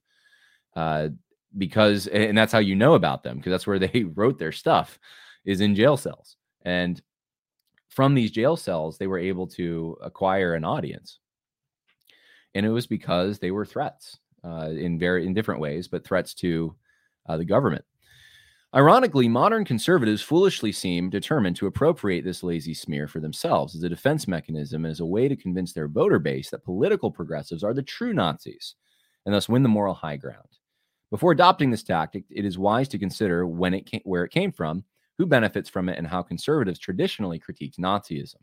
[0.75, 1.09] Uh,
[1.57, 4.97] because, and that's how you know about them, because that's where they wrote their stuff,
[5.43, 6.37] is in jail cells.
[6.63, 7.01] And
[7.89, 11.19] from these jail cells, they were able to acquire an audience.
[12.55, 16.33] And it was because they were threats uh, in very in different ways, but threats
[16.35, 16.75] to
[17.27, 17.85] uh, the government.
[18.75, 23.89] Ironically, modern conservatives foolishly seem determined to appropriate this lazy smear for themselves as a
[23.89, 27.73] defense mechanism and as a way to convince their voter base that political progressives are
[27.73, 28.75] the true Nazis
[29.25, 30.47] and thus win the moral high ground.
[31.09, 34.51] Before adopting this tactic, it is wise to consider when it came, where it came
[34.51, 34.83] from,
[35.17, 38.41] who benefits from it, and how conservatives traditionally critiqued Nazism.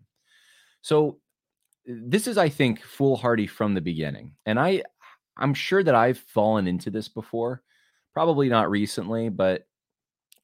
[0.81, 1.19] So,
[1.87, 4.83] this is, I think, foolhardy from the beginning, and I,
[5.37, 7.63] I'm sure that I've fallen into this before,
[8.13, 9.67] probably not recently, but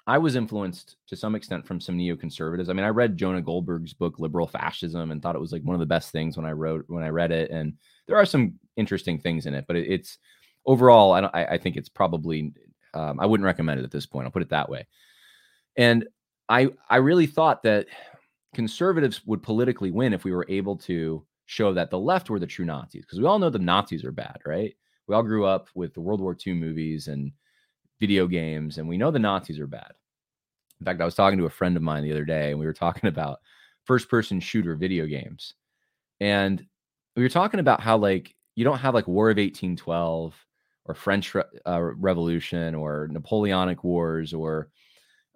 [0.06, 2.70] I was influenced to some extent from some neoconservatives.
[2.70, 5.74] I mean, I read Jonah Goldberg's book Liberal Fascism and thought it was like one
[5.74, 7.50] of the best things when I wrote when I read it.
[7.50, 7.74] And
[8.06, 10.16] there are some interesting things in it, but it, it's
[10.64, 12.54] overall, I, I, I think it's probably
[12.94, 14.24] um, I wouldn't recommend it at this point.
[14.24, 14.86] I'll put it that way.
[15.76, 16.06] And
[16.48, 17.86] I I really thought that
[18.54, 22.46] conservatives would politically win if we were able to show that the left were the
[22.46, 24.76] true Nazis because we all know the Nazis are bad, right?
[25.06, 27.32] We all grew up with the World War II movies and
[27.98, 29.92] video games, and we know the Nazis are bad.
[30.78, 32.66] In fact, I was talking to a friend of mine the other day, and we
[32.66, 33.38] were talking about
[33.84, 35.54] first person shooter video games.
[36.20, 36.64] And
[37.16, 40.34] we were talking about how, like, you don't have like War of 1812
[40.84, 44.68] or French uh, Revolution or Napoleonic Wars, or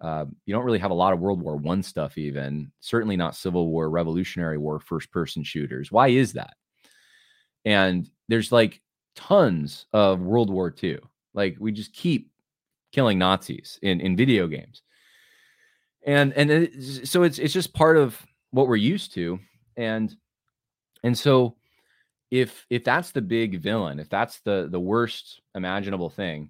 [0.03, 3.37] uh, you don't really have a lot of World War One stuff, even certainly not
[3.37, 5.91] Civil War, Revolutionary War first person shooters.
[5.91, 6.55] Why is that?
[7.63, 8.81] And there's like
[9.15, 10.99] tons of World War II.
[11.33, 12.29] Like we just keep
[12.91, 14.81] killing Nazis in in video games.
[16.05, 18.19] And and it, so it's it's just part of
[18.51, 19.39] what we're used to
[19.77, 20.15] and
[21.03, 21.55] and so
[22.29, 26.49] if if that's the big villain, if that's the the worst imaginable thing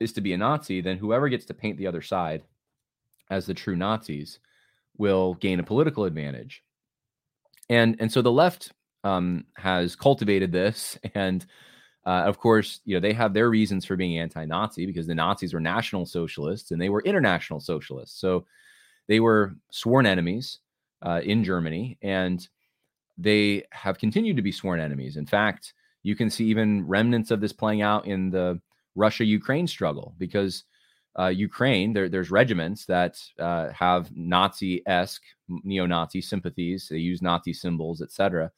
[0.00, 2.42] is to be a Nazi, then whoever gets to paint the other side
[3.30, 4.38] as the true Nazis
[4.98, 6.62] will gain a political advantage.
[7.68, 8.72] And and so the left
[9.04, 11.44] um, has cultivated this and
[12.06, 15.52] uh, of course, you know they have their reasons for being anti-Nazi because the Nazis
[15.52, 18.20] were national socialists and they were international socialists.
[18.20, 18.46] So
[19.08, 20.60] they were sworn enemies
[21.02, 22.46] uh, in Germany, and
[23.18, 25.16] they have continued to be sworn enemies.
[25.16, 28.60] In fact, you can see even remnants of this playing out in the
[28.96, 30.64] Russia-Ukraine struggle because
[31.18, 36.88] uh, Ukraine, there, there's regiments that uh, have Nazi-esque, neo-Nazi sympathies.
[36.90, 38.50] They use Nazi symbols, etc.,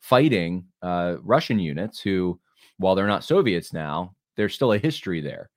[0.00, 2.40] fighting uh, Russian units who
[2.78, 5.50] while they're not Soviets now, there's still a history there.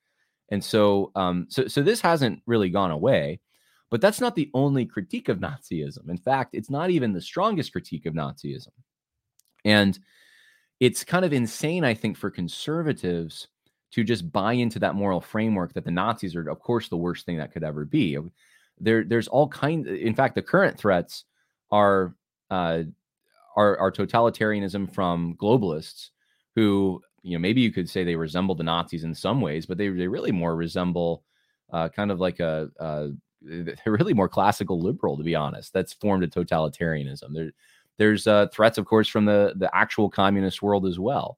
[0.51, 3.39] And so, um, so, so this hasn't really gone away,
[3.91, 6.09] but that's not the only critique of Nazism.
[6.09, 8.69] In fact, it's not even the strongest critique of Nazism.
[9.65, 9.99] And
[10.79, 13.47] it's kind of insane, I think, for conservatives
[13.91, 17.25] to just buy into that moral framework that the Nazis are, of course, the worst
[17.25, 18.17] thing that could ever be.
[18.79, 19.87] There, there's all kinds.
[19.87, 21.25] In fact, the current threats
[21.71, 22.13] are
[22.49, 22.83] uh,
[23.55, 26.09] are, are totalitarianism from globalists
[26.55, 29.77] who you know maybe you could say they resemble the Nazis in some ways, but
[29.77, 31.23] they they really more resemble
[31.71, 33.09] uh, kind of like a, a
[33.41, 35.73] they're really more classical liberal to be honest.
[35.73, 37.33] That's formed a totalitarianism.
[37.33, 37.51] There,
[37.97, 41.37] there's uh, threats, of course, from the the actual communist world as well.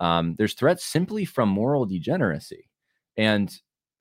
[0.00, 2.68] Um, there's threats simply from moral degeneracy,
[3.16, 3.54] and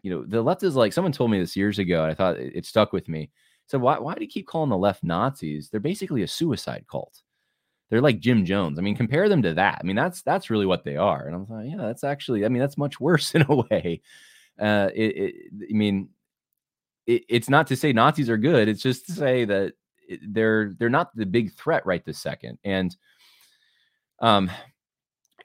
[0.04, 2.04] you know the left is like someone told me this years ago.
[2.04, 3.32] And I thought it, it stuck with me.
[3.68, 5.70] So why why do you keep calling the left Nazis?
[5.70, 7.22] They're basically a suicide cult
[7.90, 8.78] they're like Jim Jones.
[8.78, 9.80] I mean, compare them to that.
[9.80, 11.26] I mean, that's that's really what they are.
[11.26, 12.46] And I'm like, yeah, that's actually.
[12.46, 14.02] I mean, that's much worse in a way.
[14.60, 15.36] Uh, it, it
[15.70, 16.10] I mean,
[17.06, 18.68] it, it's not to say Nazis are good.
[18.68, 19.74] It's just to say that
[20.28, 22.58] they're they're not the big threat right this second.
[22.64, 22.96] And
[24.20, 24.52] um,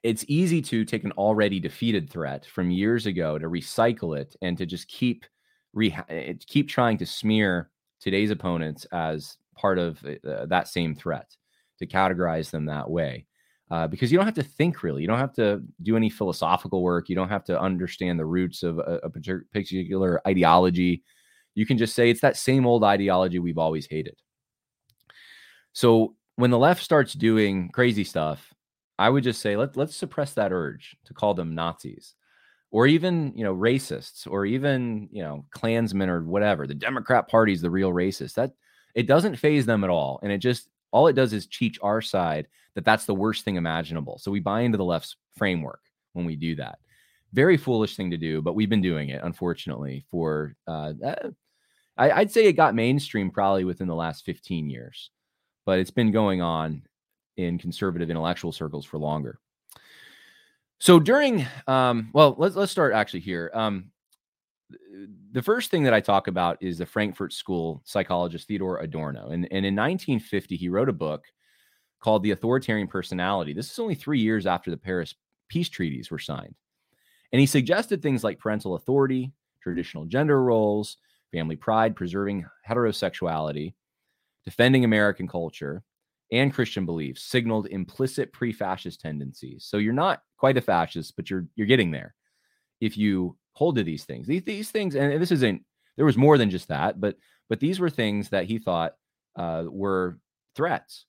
[0.02, 4.58] it's easy to take an already defeated threat from years ago to recycle it and
[4.58, 5.24] to just keep
[5.72, 11.36] re- eh, keep trying to smear today's opponents as part of uh, that same threat
[11.78, 13.26] to categorize them that way.
[13.70, 15.00] uh, because you don't have to think really.
[15.02, 17.08] You don't have to do any philosophical work.
[17.08, 21.02] You don't have to understand the roots of a, a particular ideology.
[21.54, 24.16] You can just say it's that same old ideology we've always hated.
[25.72, 28.51] So when the left starts doing crazy stuff,
[28.98, 32.14] I would just say let let's suppress that urge to call them Nazis
[32.70, 36.66] or even you know racists or even you know klansmen or whatever.
[36.66, 38.34] The democrat party is the real racist.
[38.34, 38.52] That
[38.94, 42.02] it doesn't faze them at all and it just all it does is teach our
[42.02, 44.18] side that that's the worst thing imaginable.
[44.18, 45.80] So we buy into the left's framework
[46.12, 46.78] when we do that.
[47.32, 51.30] Very foolish thing to do but we've been doing it unfortunately for uh, uh
[51.96, 55.10] I, i'd say it got mainstream probably within the last 15 years
[55.64, 56.82] but it's been going on
[57.36, 59.38] in conservative intellectual circles for longer
[60.82, 63.52] so during, um, well, let's let's start actually here.
[63.54, 63.92] Um,
[65.30, 69.46] the first thing that I talk about is the Frankfurt School psychologist Theodor Adorno, and
[69.52, 71.26] and in 1950 he wrote a book
[72.00, 73.52] called The Authoritarian Personality.
[73.52, 75.14] This is only three years after the Paris
[75.46, 76.56] peace treaties were signed,
[77.32, 80.96] and he suggested things like parental authority, traditional gender roles,
[81.30, 83.74] family pride, preserving heterosexuality,
[84.44, 85.84] defending American culture,
[86.32, 89.66] and Christian beliefs signaled implicit pre-fascist tendencies.
[89.68, 92.14] So you're not quite a fascist, but you're you're getting there
[92.80, 94.26] if you hold to these things.
[94.26, 95.62] These these things, and this isn't
[95.96, 97.16] there was more than just that, but
[97.48, 98.94] but these were things that he thought
[99.36, 100.18] uh, were
[100.56, 101.04] threats.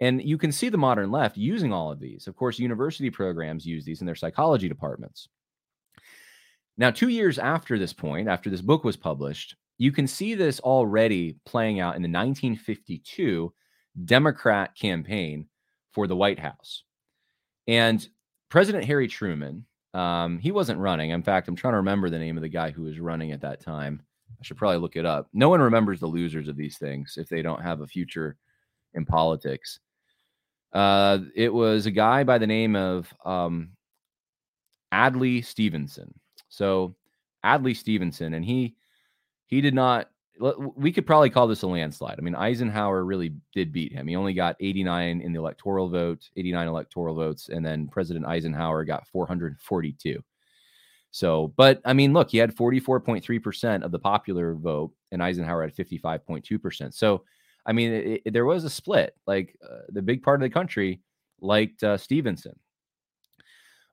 [0.00, 2.26] And you can see the modern left using all of these.
[2.26, 5.28] Of course, university programs use these in their psychology departments.
[6.76, 10.60] Now, two years after this point, after this book was published, you can see this
[10.60, 13.52] already playing out in the 1952
[14.04, 15.46] Democrat campaign
[15.92, 16.84] for the White House.
[17.66, 18.06] And
[18.48, 21.10] President Harry Truman, um, he wasn't running.
[21.10, 23.40] In fact, I'm trying to remember the name of the guy who was running at
[23.42, 24.02] that time.
[24.38, 25.28] I should probably look it up.
[25.32, 28.36] No one remembers the losers of these things if they don't have a future
[28.94, 29.80] in politics.
[30.72, 33.70] Uh, it was a guy by the name of um,
[34.92, 36.12] Adlai Stevenson.
[36.48, 36.94] So
[37.44, 38.74] Adlai Stevenson, and he
[39.46, 42.16] he did not we could probably call this a landslide.
[42.18, 44.06] I mean, Eisenhower really did beat him.
[44.06, 48.84] He only got 89 in the electoral vote, 89 electoral votes, and then President Eisenhower
[48.84, 50.22] got 442.
[51.10, 55.74] So, but I mean, look, he had 44.3% of the popular vote, and Eisenhower had
[55.74, 56.94] 55.2%.
[56.94, 57.24] So,
[57.66, 59.14] I mean, it, it, there was a split.
[59.26, 61.00] Like uh, the big part of the country
[61.40, 62.58] liked uh, Stevenson.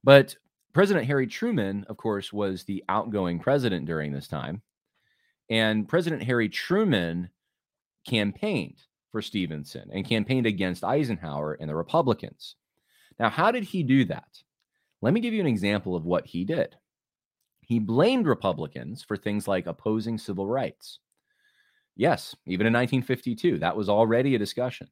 [0.03, 0.35] But
[0.73, 4.61] President Harry Truman, of course, was the outgoing president during this time.
[5.49, 7.29] And President Harry Truman
[8.07, 8.81] campaigned
[9.11, 12.55] for Stevenson and campaigned against Eisenhower and the Republicans.
[13.19, 14.27] Now, how did he do that?
[15.01, 16.75] Let me give you an example of what he did.
[17.61, 20.99] He blamed Republicans for things like opposing civil rights.
[21.95, 24.87] Yes, even in 1952, that was already a discussion.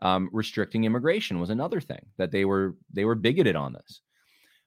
[0.00, 4.00] Um, restricting immigration was another thing that they were they were bigoted on this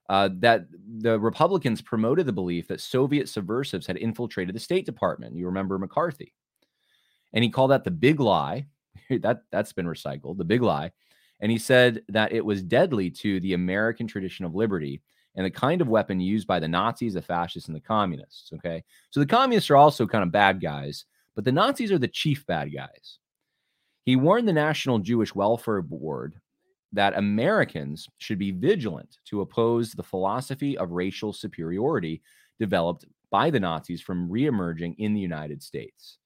[0.10, 0.66] uh, that
[1.00, 5.36] the Republicans promoted the belief that Soviet subversives had infiltrated the State Department.
[5.36, 6.34] You remember McCarthy,
[7.34, 8.66] and he called that the big lie.
[9.22, 10.92] that that's been recycled, the big lie.
[11.40, 15.02] And he said that it was deadly to the American tradition of liberty
[15.36, 18.52] and the kind of weapon used by the Nazis, the fascists, and the communists.
[18.54, 22.08] Okay, so the communists are also kind of bad guys, but the Nazis are the
[22.08, 23.20] chief bad guys.
[24.04, 26.41] He warned the National Jewish Welfare Board
[26.94, 32.22] that Americans should be vigilant to oppose the philosophy of racial superiority
[32.60, 36.18] developed by the Nazis from reemerging in the United States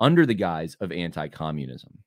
[0.00, 1.98] under the guise of anti communism.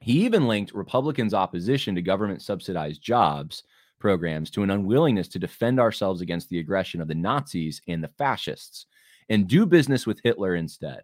[0.00, 3.62] He even linked Republicans' opposition to government subsidized jobs
[4.00, 8.10] programs to an unwillingness to defend ourselves against the aggression of the Nazis and the
[8.18, 8.86] fascists
[9.28, 11.02] and do business with Hitler instead.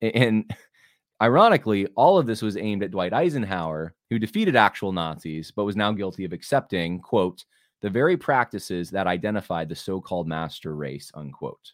[0.00, 0.54] and
[1.22, 5.76] Ironically, all of this was aimed at Dwight Eisenhower, who defeated actual Nazis, but was
[5.76, 7.44] now guilty of accepting, quote,
[7.82, 11.72] the very practices that identified the so called master race, unquote.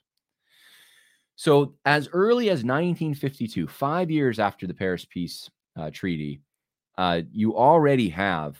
[1.36, 6.40] So, as early as 1952, five years after the Paris Peace uh, Treaty,
[6.96, 8.56] uh, you already have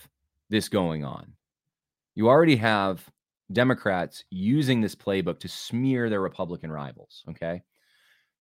[0.51, 1.33] this going on.
[2.15, 3.09] You already have
[3.53, 7.25] Democrats using this playbook to smear their Republican rivals.
[7.31, 7.63] Okay.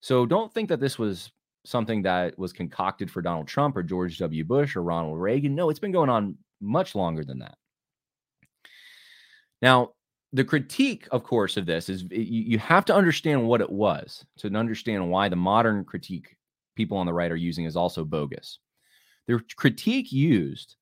[0.02, 1.32] So, don't think that this was
[1.66, 4.44] something that was concocted for Donald Trump or George W.
[4.44, 5.56] Bush or Ronald Reagan.
[5.56, 7.58] No, it's been going on much longer than that.
[9.62, 9.92] Now,
[10.34, 14.48] the critique, of course, of this is you have to understand what it was to
[14.54, 16.36] understand why the modern critique
[16.76, 18.60] people on the right are using is also bogus.
[19.28, 20.76] The critique used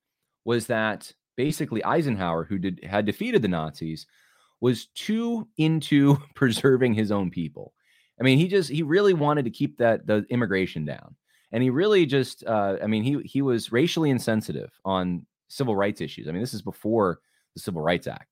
[0.44, 4.08] was that basically Eisenhower, who did, had defeated the Nazis,
[4.60, 7.74] was too into preserving his own people.
[8.24, 11.14] I mean, he just he really wanted to keep that the immigration down,
[11.52, 16.00] and he really just uh, I mean he he was racially insensitive on civil rights
[16.00, 16.30] issues.
[16.30, 17.20] I mean, this is before
[17.54, 18.30] the Civil Rights Act,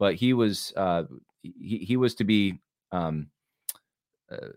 [0.00, 1.04] but he was uh,
[1.42, 2.58] he, he was to be,
[2.90, 3.28] um,
[4.28, 4.48] uh,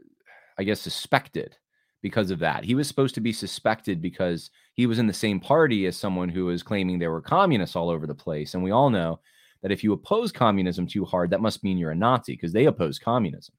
[0.58, 1.56] I guess, suspected
[2.02, 2.64] because of that.
[2.64, 6.30] He was supposed to be suspected because he was in the same party as someone
[6.30, 9.20] who was claiming there were communists all over the place, and we all know
[9.62, 12.66] that if you oppose communism too hard, that must mean you're a Nazi because they
[12.66, 13.54] oppose communism,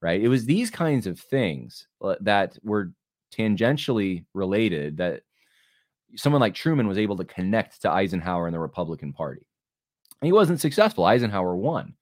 [0.00, 0.20] right?
[0.20, 2.92] It was these kinds of things uh, that were
[3.32, 5.22] tangentially related that
[6.16, 9.46] someone like Truman was able to connect to Eisenhower and the Republican Party.
[10.20, 11.04] And he wasn't successful.
[11.04, 11.94] Eisenhower won,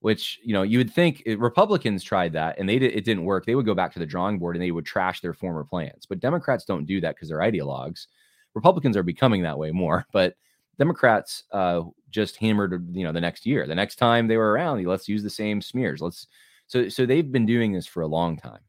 [0.00, 3.24] which you know you would think eh, Republicans tried that and they did, it didn't
[3.24, 3.44] work.
[3.44, 6.06] They would go back to the drawing board and they would trash their former plans.
[6.06, 8.06] But Democrats don't do that because they're ideologues.
[8.54, 10.34] Republicans are becoming that way more, but
[10.78, 13.66] Democrats uh, just hammered you know the next year.
[13.66, 16.00] The next time they were around, let's use the same smears.
[16.00, 16.26] Let's
[16.66, 18.60] so so they've been doing this for a long time.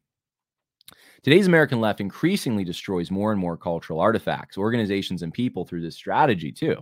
[1.22, 5.96] Today's American left increasingly destroys more and more cultural artifacts, organizations, and people through this
[5.96, 6.76] strategy, too.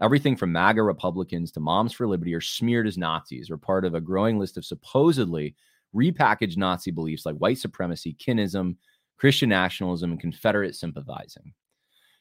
[0.00, 3.94] Everything from MAGA Republicans to Moms for Liberty are smeared as Nazis or part of
[3.94, 5.56] a growing list of supposedly
[5.94, 8.76] repackaged Nazi beliefs like white supremacy, kinism,
[9.16, 11.52] Christian nationalism, and Confederate sympathizing.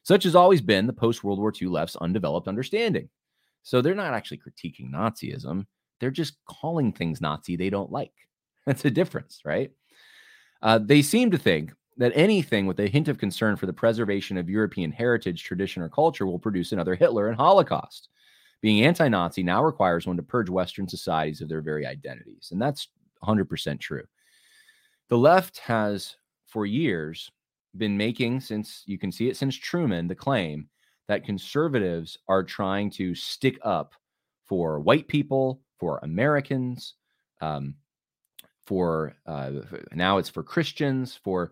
[0.03, 3.09] Such has always been the post World War II left's undeveloped understanding.
[3.63, 5.65] So they're not actually critiquing Nazism,
[5.99, 8.13] they're just calling things Nazi they don't like.
[8.65, 9.71] That's a difference, right?
[10.61, 14.37] Uh, they seem to think that anything with a hint of concern for the preservation
[14.37, 18.09] of European heritage, tradition, or culture will produce another Hitler and Holocaust.
[18.61, 22.49] Being anti Nazi now requires one to purge Western societies of their very identities.
[22.51, 22.89] And that's
[23.23, 24.03] 100% true.
[25.09, 26.15] The left has,
[26.47, 27.31] for years,
[27.77, 30.67] been making, since you can see it since Truman, the claim
[31.07, 33.93] that conservatives are trying to stick up
[34.45, 36.95] for white people, for Americans,
[37.41, 37.75] um,
[38.65, 39.51] for uh,
[39.93, 41.51] now it's for Christians, for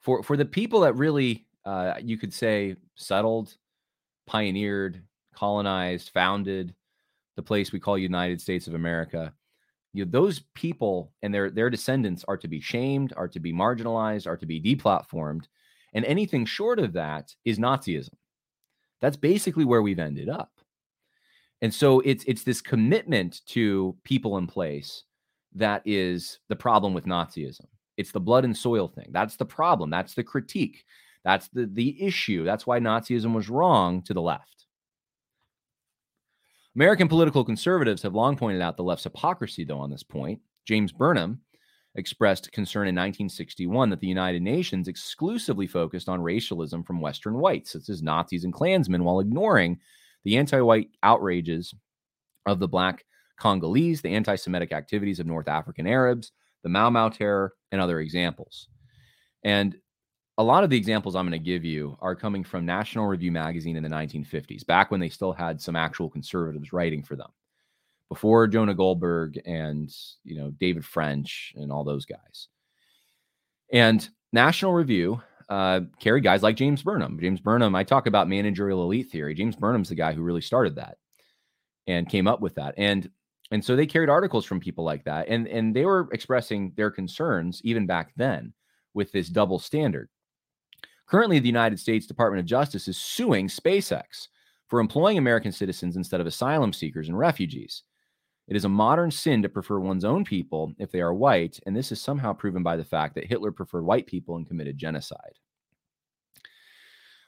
[0.00, 3.56] for for the people that really uh, you could say settled,
[4.26, 5.02] pioneered,
[5.34, 6.74] colonized, founded
[7.36, 9.32] the place we call United States of America.
[9.92, 13.52] You know, those people and their their descendants are to be shamed, are to be
[13.52, 15.44] marginalized, are to be deplatformed,
[15.94, 18.14] and anything short of that is Nazism.
[19.00, 20.59] That's basically where we've ended up.
[21.62, 25.04] And so it's it's this commitment to people in place
[25.54, 27.66] that is the problem with Nazism.
[27.96, 29.08] It's the blood and soil thing.
[29.10, 29.90] That's the problem.
[29.90, 30.84] That's the critique.
[31.24, 32.44] That's the the issue.
[32.44, 34.60] That's why Nazism was wrong to the left.
[36.76, 40.40] American political conservatives have long pointed out the left's hypocrisy, though, on this point.
[40.66, 41.40] James Burnham
[41.96, 47.72] expressed concern in 1961 that the United Nations exclusively focused on racialism from Western whites,
[47.72, 49.80] such as Nazis and Klansmen, while ignoring
[50.24, 51.74] the anti white outrages
[52.46, 53.04] of the Black
[53.38, 58.00] Congolese, the anti Semitic activities of North African Arabs, the Mau Mau terror, and other
[58.00, 58.68] examples.
[59.44, 59.76] And
[60.38, 63.32] a lot of the examples I'm going to give you are coming from National Review
[63.32, 67.30] magazine in the 1950s, back when they still had some actual conservatives writing for them,
[68.08, 69.94] before Jonah Goldberg and
[70.24, 72.48] you know David French and all those guys.
[73.72, 77.18] And National Review uh, carried guys like James Burnham.
[77.20, 79.34] James Burnham, I talk about managerial elite theory.
[79.34, 80.96] James Burnham's the guy who really started that
[81.86, 82.74] and came up with that.
[82.78, 83.10] And
[83.50, 86.90] and so they carried articles from people like that and and they were expressing their
[86.90, 88.52] concerns even back then
[88.94, 90.08] with this double standard
[91.06, 94.28] currently the united states department of justice is suing spacex
[94.68, 97.82] for employing american citizens instead of asylum seekers and refugees
[98.50, 101.74] it is a modern sin to prefer one's own people if they are white and
[101.74, 105.38] this is somehow proven by the fact that hitler preferred white people and committed genocide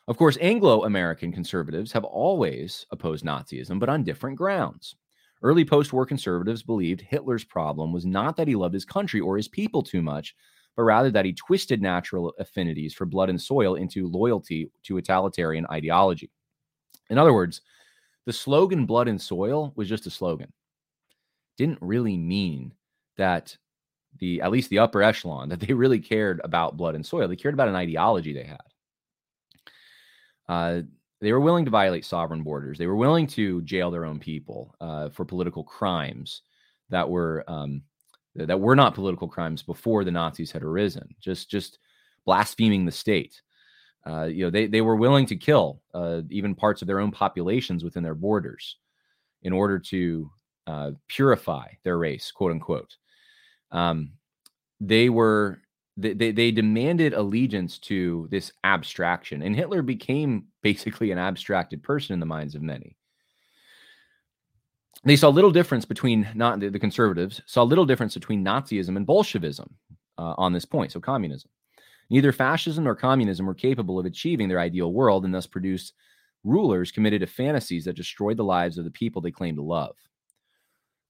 [0.08, 4.96] of course anglo-american conservatives have always opposed nazism but on different grounds
[5.42, 9.36] Early post war conservatives believed Hitler's problem was not that he loved his country or
[9.36, 10.36] his people too much,
[10.76, 15.66] but rather that he twisted natural affinities for blood and soil into loyalty to totalitarian
[15.66, 16.30] ideology.
[17.10, 17.60] In other words,
[18.24, 20.52] the slogan blood and soil was just a slogan.
[21.56, 22.74] Didn't really mean
[23.16, 23.56] that
[24.18, 27.28] the at least the upper echelon that they really cared about blood and soil.
[27.28, 28.60] They cared about an ideology they had.
[30.48, 30.82] Uh,
[31.20, 32.78] they were willing to violate sovereign borders.
[32.78, 36.42] They were willing to jail their own people uh, for political crimes
[36.90, 37.82] that were um,
[38.34, 41.14] that were not political crimes before the Nazis had arisen.
[41.20, 41.78] Just just
[42.24, 43.40] blaspheming the state.
[44.04, 47.12] Uh, you know, they they were willing to kill uh, even parts of their own
[47.12, 48.78] populations within their borders
[49.42, 50.28] in order to
[50.66, 52.96] uh, purify their race, quote unquote.
[53.70, 54.12] Um,
[54.80, 55.60] they were
[55.96, 62.14] they, they, they demanded allegiance to this abstraction, and Hitler became basically an abstracted person
[62.14, 62.96] in the minds of many.
[65.04, 69.04] They saw little difference between not the, the conservatives saw little difference between Nazism and
[69.04, 69.74] Bolshevism
[70.16, 70.92] uh, on this point.
[70.92, 71.50] So communism,
[72.08, 75.94] neither fascism nor communism were capable of achieving their ideal world, and thus produced
[76.44, 79.96] rulers committed to fantasies that destroyed the lives of the people they claimed to love.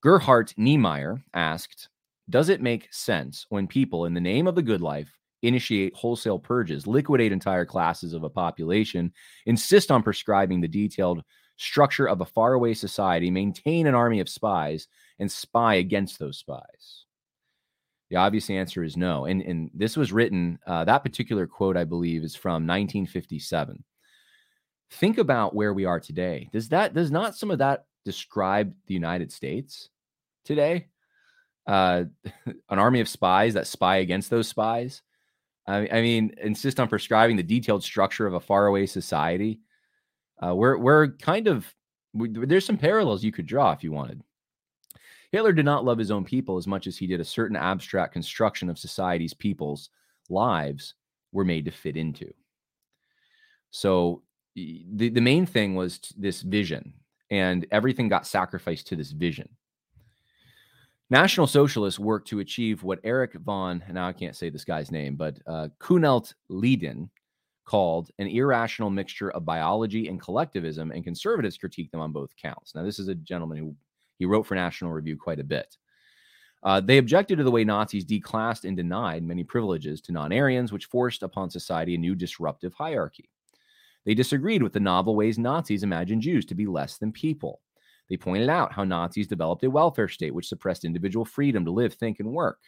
[0.02, 1.88] Gerhart Niemeyer asked,
[2.28, 6.40] Does it make sense when people, in the name of the good life, initiate wholesale
[6.40, 9.12] purges, liquidate entire classes of a population,
[9.46, 11.22] insist on prescribing the detailed
[11.56, 14.88] structure of a faraway society, maintain an army of spies,
[15.20, 17.04] and spy against those spies?
[18.10, 19.26] The obvious answer is no.
[19.26, 23.84] And, and this was written, uh, that particular quote, I believe, is from 1957.
[24.90, 26.48] Think about where we are today.
[26.52, 29.90] Does that, does not some of that describe the United States
[30.44, 30.88] today?
[31.66, 32.04] Uh,
[32.46, 35.02] an army of spies that spy against those spies.
[35.66, 39.60] I, I mean, insist on prescribing the detailed structure of a faraway society.
[40.44, 41.72] Uh, we're we're kind of
[42.14, 44.22] we, there's some parallels you could draw if you wanted.
[45.30, 48.12] Hitler did not love his own people as much as he did a certain abstract
[48.12, 49.88] construction of society's people's
[50.28, 50.94] lives
[51.32, 52.32] were made to fit into.
[53.70, 54.22] So
[54.54, 56.92] the, the main thing was this vision,
[57.30, 59.48] and everything got sacrificed to this vision.
[61.12, 65.14] National Socialists worked to achieve what Eric von, now I can't say this guy's name,
[65.14, 67.10] but uh, Kunelt Leden
[67.66, 72.74] called an irrational mixture of biology and collectivism, and conservatives critique them on both counts.
[72.74, 73.76] Now, this is a gentleman who
[74.18, 75.76] he wrote for National Review quite a bit.
[76.62, 80.72] Uh, they objected to the way Nazis declassed and denied many privileges to non Aryans,
[80.72, 83.28] which forced upon society a new disruptive hierarchy.
[84.06, 87.60] They disagreed with the novel ways Nazis imagined Jews to be less than people.
[88.08, 91.94] They pointed out how Nazis developed a welfare state which suppressed individual freedom to live,
[91.94, 92.58] think, and work.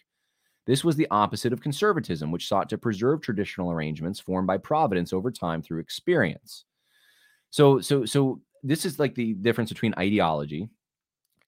[0.67, 5.13] This was the opposite of conservatism, which sought to preserve traditional arrangements formed by providence
[5.13, 6.65] over time through experience.
[7.51, 10.71] So, so, so this is like the difference between ideology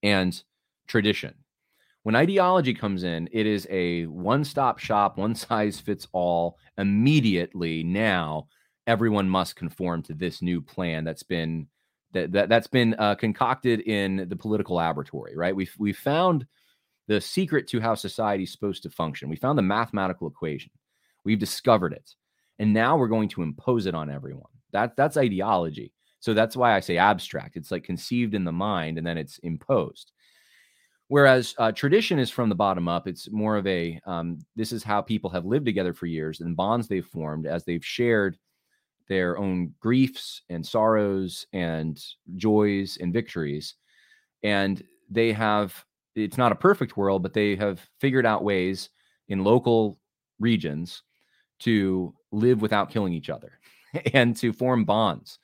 [0.03, 0.41] and
[0.87, 1.35] tradition.
[2.03, 6.59] When ideology comes in, it is a one stop shop, one size fits all.
[6.79, 8.49] Immediately now,
[8.87, 11.67] everyone must conform to this new plan that's been
[12.13, 15.55] that, that that's been uh, concocted in the political laboratory, right?
[15.55, 16.47] We've we found
[17.09, 19.29] the secret to how society is supposed to function.
[19.29, 20.73] We found the mathematical equation.
[21.25, 22.15] We've discovered it,
[22.59, 24.51] and now we're going to impose it on everyone.
[24.73, 25.93] That that's ideology.
[26.21, 27.57] So that's why I say abstract.
[27.57, 30.11] It's like conceived in the mind and then it's imposed.
[31.09, 33.07] Whereas uh, tradition is from the bottom up.
[33.07, 36.57] It's more of a um, this is how people have lived together for years and
[36.57, 38.37] bonds they've formed as they've shared
[39.09, 42.03] their own griefs and sorrows and
[42.37, 43.75] joys and victories.
[44.43, 45.85] And they have,
[46.15, 48.91] it's not a perfect world, but they have figured out ways
[49.29, 49.99] in local
[50.39, 51.03] regions
[51.61, 53.59] to live without killing each other
[54.13, 55.39] and to form bonds.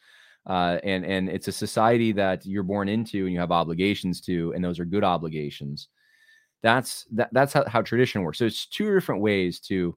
[0.45, 4.53] Uh, and and it's a society that you're born into and you have obligations to,
[4.55, 5.89] and those are good obligations.
[6.63, 8.39] That's that, that's how, how tradition works.
[8.39, 9.97] So it's two different ways to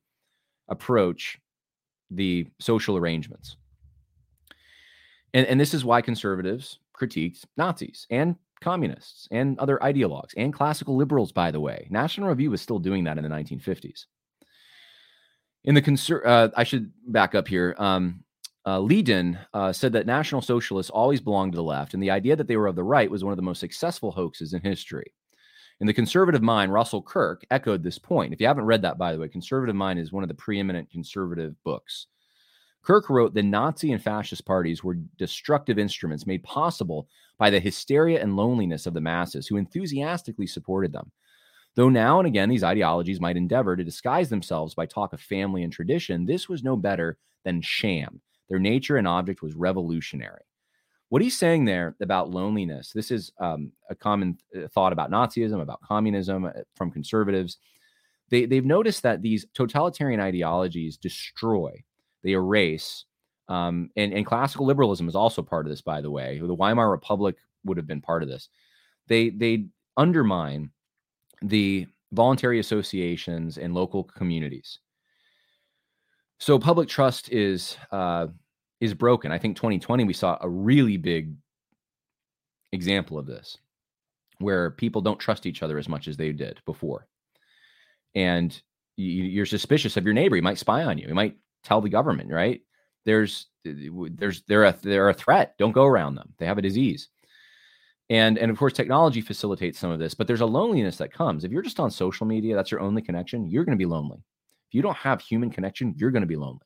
[0.68, 1.40] approach
[2.12, 3.58] the social arrangements.
[5.34, 10.96] And, and this is why conservatives critiqued Nazis and communists and other ideologues and classical
[10.96, 11.88] liberals, by the way.
[11.90, 14.06] National Review was still doing that in the 1950s.
[15.66, 17.76] In the conser- uh, I should back up here.
[17.78, 18.24] Um,
[18.66, 18.82] uh,
[19.54, 22.58] uh, said that National Socialists always belonged to the left, and the idea that they
[22.58, 25.14] were of the right was one of the most successful hoaxes in history.
[25.82, 28.34] In the conservative mind, Russell Kirk echoed this point.
[28.34, 30.90] If you haven't read that, by the way, Conservative Mind is one of the preeminent
[30.90, 32.08] conservative books.
[32.82, 38.22] Kirk wrote the Nazi and fascist parties were destructive instruments made possible by the hysteria
[38.22, 41.12] and loneliness of the masses who enthusiastically supported them.
[41.76, 45.64] Though now and again these ideologies might endeavor to disguise themselves by talk of family
[45.64, 48.22] and tradition, this was no better than sham.
[48.50, 50.44] Their nature and object was revolutionary.
[51.16, 55.62] What he's saying there about loneliness, this is um, a common uh, thought about Nazism,
[55.62, 57.58] about communism uh, from conservatives.
[58.30, 61.82] They, they've noticed that these totalitarian ideologies destroy
[62.22, 63.06] they erase.
[63.48, 66.42] Um, and, and classical liberalism is also part of this, by the way.
[66.44, 68.50] The Weimar Republic would have been part of this.
[69.08, 70.70] They they undermine
[71.42, 74.80] the voluntary associations and local communities.
[76.40, 78.28] So public trust is uh,
[78.80, 79.32] is broken.
[79.32, 81.34] I think 2020 we saw a really big
[82.72, 83.58] example of this,
[84.40, 87.08] where people don't trust each other as much as they did before,
[88.14, 88.62] and
[88.98, 90.36] you, are suspicious of your neighbor.
[90.36, 91.08] He might spy on you.
[91.08, 92.62] He might tell the government, right?
[93.06, 93.72] There's uh,
[94.12, 95.56] there's they're a they're a threat.
[95.58, 96.34] Don't go around them.
[96.38, 97.10] They have a disease.
[98.10, 101.44] And and of course technology facilitates some of this, but there's a loneliness that comes.
[101.44, 104.24] If you're just on social media, that's your only connection, you're going to be lonely.
[104.70, 106.66] If you don't have human connection, you're going to be lonely.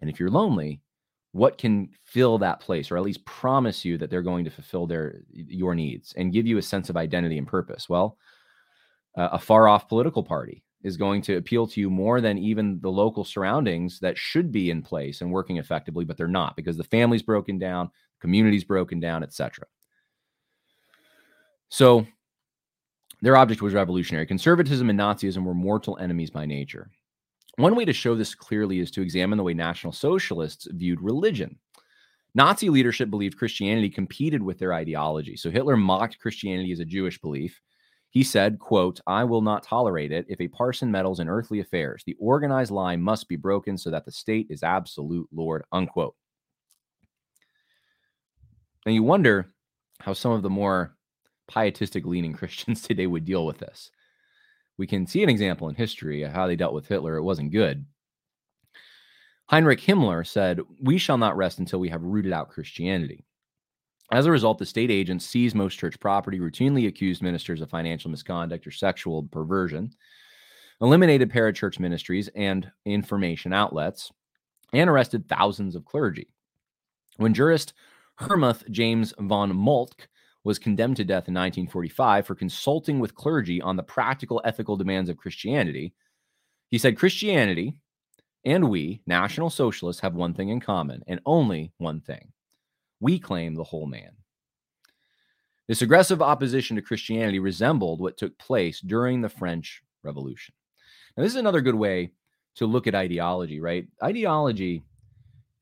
[0.00, 0.80] And if you're lonely,
[1.36, 4.86] what can fill that place or at least promise you that they're going to fulfill
[4.86, 7.88] their your needs and give you a sense of identity and purpose?
[7.88, 8.16] Well,
[9.16, 12.80] uh, a far off political party is going to appeal to you more than even
[12.80, 16.76] the local surroundings that should be in place and working effectively, but they're not because
[16.76, 19.66] the family's broken down, community's broken down, etc.
[21.68, 22.06] So
[23.20, 24.26] their object was revolutionary.
[24.26, 26.90] Conservatism and Nazism were mortal enemies by nature.
[27.56, 31.58] One way to show this clearly is to examine the way National Socialists viewed religion.
[32.34, 35.36] Nazi leadership believed Christianity competed with their ideology.
[35.36, 37.58] So Hitler mocked Christianity as a Jewish belief.
[38.10, 42.02] He said, quote, I will not tolerate it if a parson meddles in earthly affairs.
[42.04, 46.14] The organized line must be broken so that the state is absolute Lord, unquote.
[48.84, 49.52] Now you wonder
[50.00, 50.94] how some of the more
[51.48, 53.90] pietistic leaning Christians today would deal with this.
[54.78, 57.16] We can see an example in history of how they dealt with Hitler.
[57.16, 57.86] It wasn't good.
[59.48, 63.24] Heinrich Himmler said, We shall not rest until we have rooted out Christianity.
[64.12, 68.10] As a result, the state agents seized most church property, routinely accused ministers of financial
[68.10, 69.92] misconduct or sexual perversion,
[70.80, 74.12] eliminated parachurch ministries and information outlets,
[74.72, 76.28] and arrested thousands of clergy.
[77.16, 77.72] When jurist
[78.18, 80.08] Helmuth James von Moltke
[80.46, 85.10] was condemned to death in 1945 for consulting with clergy on the practical ethical demands
[85.10, 85.92] of Christianity,
[86.68, 87.74] he said Christianity
[88.44, 92.32] and we, National Socialists, have one thing in common and only one thing
[93.00, 94.12] we claim the whole man.
[95.66, 100.54] This aggressive opposition to Christianity resembled what took place during the French Revolution.
[101.16, 102.12] Now, this is another good way
[102.54, 103.88] to look at ideology, right?
[104.00, 104.84] Ideology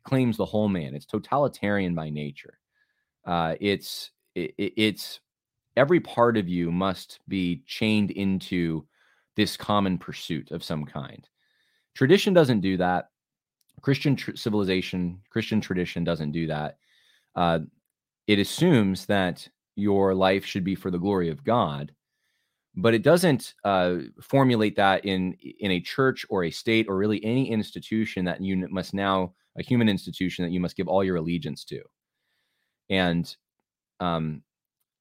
[0.04, 0.94] claims the whole man.
[0.94, 2.58] It's totalitarian by nature.
[3.24, 5.20] Uh, it's it, it's
[5.76, 8.86] every part of you must be chained into
[9.36, 11.28] this common pursuit of some kind.
[11.94, 13.10] Tradition doesn't do that.
[13.82, 16.78] Christian tr- civilization, Christian tradition doesn't do that.
[17.34, 17.60] Uh,
[18.26, 21.92] it assumes that your life should be for the glory of God,
[22.76, 27.22] but it doesn't uh, formulate that in in a church or a state or really
[27.24, 31.16] any institution that you must now a human institution that you must give all your
[31.16, 31.80] allegiance to.
[32.90, 33.34] And
[34.04, 34.42] um,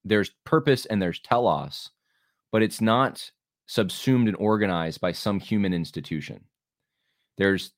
[0.06, 1.90] there's purpose and there's telos,
[2.52, 3.30] but it's not
[3.66, 6.44] subsumed and organized by some human institution.
[7.38, 7.72] There's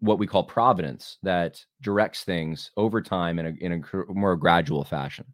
[0.00, 4.84] what we call providence that directs things over time in a, in a more gradual
[4.84, 5.24] fashion.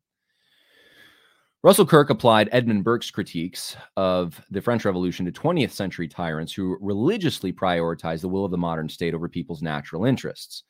[1.63, 6.77] Russell Kirk applied Edmund Burke's critiques of the French Revolution to 20th century tyrants who
[6.81, 10.65] religiously prioritized the will of the modern state over people's natural interests.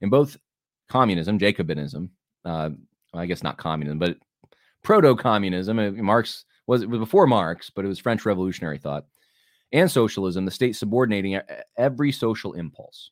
[0.00, 0.36] In both
[0.88, 2.08] communism, Jacobinism,
[2.44, 2.70] uh,
[3.14, 4.16] I guess not communism, but
[4.82, 9.06] proto communism, uh, Marx was, it was before Marx, but it was French revolutionary thought,
[9.72, 11.40] and socialism, the state subordinating
[11.76, 13.10] every social impulse.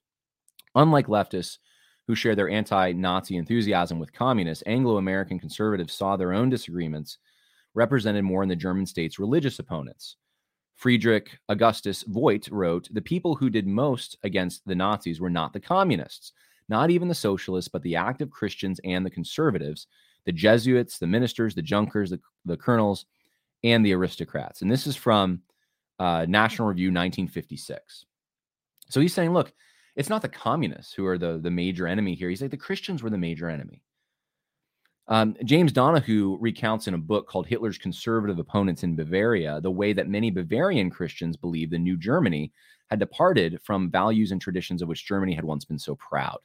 [0.75, 1.59] Unlike leftists
[2.07, 7.19] who share their anti Nazi enthusiasm with communists, Anglo American conservatives saw their own disagreements
[7.75, 10.17] represented more in the German state's religious opponents.
[10.75, 15.61] Friedrich Augustus Voigt wrote The people who did most against the Nazis were not the
[15.61, 16.33] communists,
[16.69, 19.87] not even the socialists, but the active Christians and the conservatives,
[20.27, 23.07] the Jesuits, the ministers, the Junkers, the, the colonels,
[23.65, 24.63] and the aristocrats.
[24.63, 25.43] And this is from
[25.99, 28.05] uh, National Review 1956.
[28.91, 29.53] So he's saying, look,
[29.97, 32.29] it's not the communists who are the, the major enemy here.
[32.29, 33.83] He's like, the Christians were the major enemy.
[35.09, 39.95] Um, James Donohoe recounts in a book called Hitler's Conservative Opponents in Bavaria the way
[39.95, 42.53] that many Bavarian Christians believed the new Germany
[42.91, 46.39] had departed from values and traditions of which Germany had once been so proud.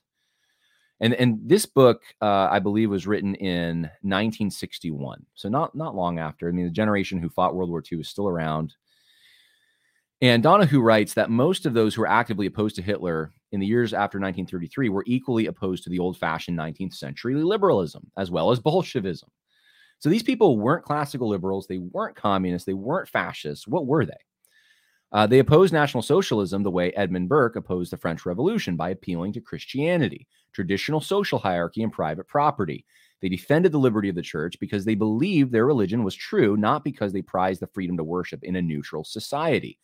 [1.03, 5.25] And, and this book, uh, I believe, was written in 1961.
[5.35, 6.47] So not, not long after.
[6.47, 8.73] I mean, the generation who fought World War II is still around.
[10.21, 13.65] And Donohoe writes that most of those who were actively opposed to Hitler in the
[13.65, 18.49] years after 1933 were equally opposed to the old fashioned 19th century liberalism as well
[18.49, 19.29] as Bolshevism.
[19.99, 23.67] So these people weren't classical liberals, they weren't communists, they weren't fascists.
[23.67, 24.13] What were they?
[25.11, 29.33] Uh, they opposed National Socialism the way Edmund Burke opposed the French Revolution by appealing
[29.33, 32.85] to Christianity, traditional social hierarchy, and private property.
[33.21, 36.83] They defended the liberty of the church because they believed their religion was true, not
[36.83, 39.79] because they prized the freedom to worship in a neutral society.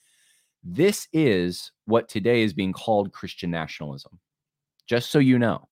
[0.64, 4.20] This is what today is being called Christian nationalism.
[4.88, 5.70] Just so you know,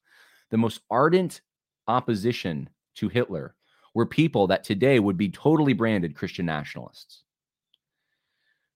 [0.49, 1.41] the most ardent
[1.87, 3.55] opposition to Hitler
[3.93, 7.23] were people that today would be totally branded Christian nationalists.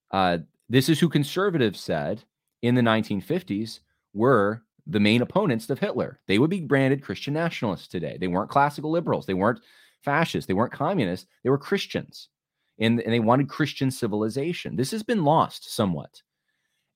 [0.10, 2.24] Uh, this is who conservatives said
[2.62, 3.80] in the 1950s
[4.14, 6.20] were the main opponents of Hitler.
[6.28, 8.18] They would be branded Christian nationalists today.
[8.20, 9.26] They weren't classical liberals.
[9.26, 9.62] They weren't
[10.02, 10.48] fascists.
[10.48, 11.28] They weren't communists.
[11.44, 12.30] They were Christians
[12.82, 14.76] and, and they wanted Christian civilization.
[14.76, 16.22] This has been lost somewhat.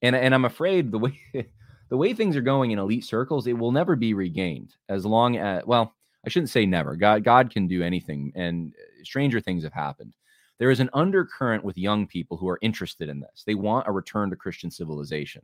[0.02, 1.18] And, and I'm afraid the way
[1.88, 5.36] the way things are going in elite circles, it will never be regained as long
[5.36, 5.94] as well,
[6.26, 6.96] I shouldn't say never.
[6.96, 10.12] God God can do anything and uh, stranger things have happened.
[10.58, 13.44] There is an undercurrent with young people who are interested in this.
[13.46, 15.42] They want a return to Christian civilization.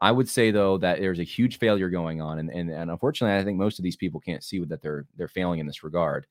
[0.00, 3.36] I would say though that there's a huge failure going on, and, and and unfortunately,
[3.36, 6.26] I think most of these people can't see that they're they're failing in this regard.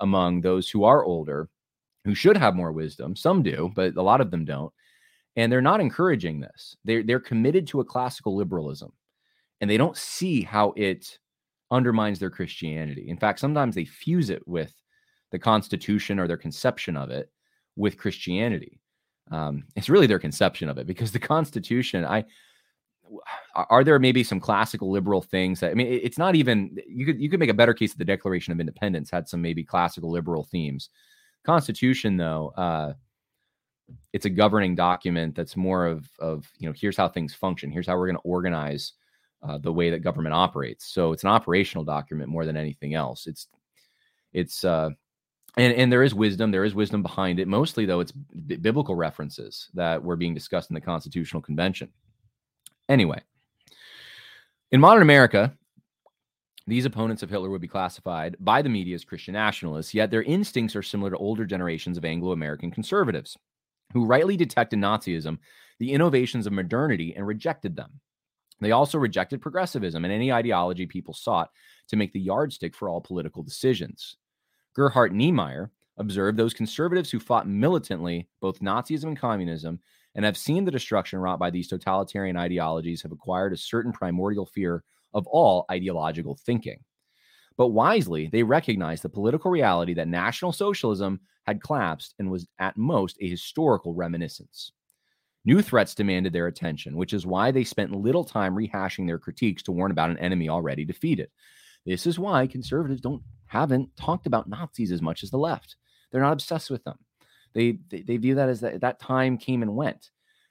[0.00, 1.50] Among those who are older,
[2.04, 4.72] who should have more wisdom, some do, but a lot of them don't,
[5.36, 6.76] and they're not encouraging this.
[6.84, 8.92] They're they're committed to a classical liberalism,
[9.60, 11.18] and they don't see how it
[11.70, 13.08] undermines their Christianity.
[13.08, 14.74] In fact, sometimes they fuse it with
[15.30, 17.30] the Constitution or their conception of it
[17.76, 18.80] with Christianity.
[19.30, 22.24] Um, it's really their conception of it because the Constitution, I
[23.54, 27.20] are there maybe some classical liberal things that I mean it's not even you could
[27.20, 30.10] you could make a better case that the Declaration of Independence had some maybe classical
[30.10, 30.90] liberal themes.
[31.44, 32.92] Constitution though uh
[34.12, 37.86] it's a governing document that's more of of you know here's how things function here's
[37.86, 38.92] how we're going to organize
[39.42, 40.86] uh, the way that government operates.
[40.92, 43.26] So it's an operational document more than anything else.
[43.26, 43.48] It's
[44.32, 44.90] it's uh
[45.56, 47.48] and and there is wisdom there is wisdom behind it.
[47.48, 51.88] Mostly though it's b- biblical references that were being discussed in the constitutional convention
[52.90, 53.22] Anyway,
[54.72, 55.56] in modern America,
[56.66, 60.24] these opponents of Hitler would be classified by the media as Christian nationalists, yet their
[60.24, 63.38] instincts are similar to older generations of Anglo American conservatives
[63.92, 65.38] who rightly detected Nazism,
[65.78, 68.00] the innovations of modernity, and rejected them.
[68.60, 71.50] They also rejected progressivism and any ideology people sought
[71.88, 74.16] to make the yardstick for all political decisions.
[74.74, 79.78] Gerhart Niemeyer observed those conservatives who fought militantly both Nazism and communism
[80.14, 84.46] and have seen the destruction wrought by these totalitarian ideologies have acquired a certain primordial
[84.46, 84.82] fear
[85.14, 86.80] of all ideological thinking.
[87.56, 92.76] But wisely, they recognized the political reality that National Socialism had collapsed and was at
[92.76, 94.72] most a historical reminiscence.
[95.44, 99.62] New threats demanded their attention, which is why they spent little time rehashing their critiques
[99.64, 101.30] to warn about an enemy already defeated.
[101.86, 105.76] This is why conservatives don't haven't talked about Nazis as much as the left.
[106.10, 106.98] They're not obsessed with them.
[107.52, 110.10] They, they, view that as that, that time came and went.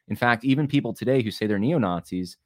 [0.10, 2.38] In fact, even people today who say they're neo Nazis,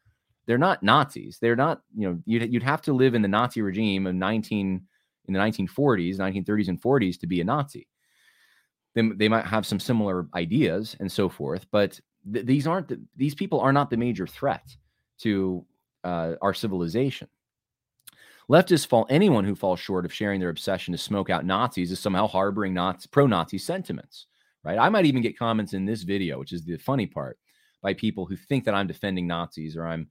[0.46, 1.38] they're not Nazis.
[1.40, 4.82] They're not, you know, you'd, you'd have to live in the Nazi regime of 19
[5.26, 7.88] in the 1940s, 1930s, and 40s to be a Nazi.
[8.94, 12.00] They, they might have some similar ideas and so forth, but
[12.32, 14.76] th- these aren't the, these people are not the major threat
[15.20, 15.66] to
[16.04, 17.28] uh, our civilization.
[18.52, 22.00] Leftists fall anyone who falls short of sharing their obsession to smoke out Nazis is
[22.00, 24.28] somehow harboring Nazi, pro-Nazi sentiments
[24.64, 24.78] right?
[24.78, 27.38] I might even get comments in this video, which is the funny part,
[27.82, 30.10] by people who think that I'm defending Nazis or I'm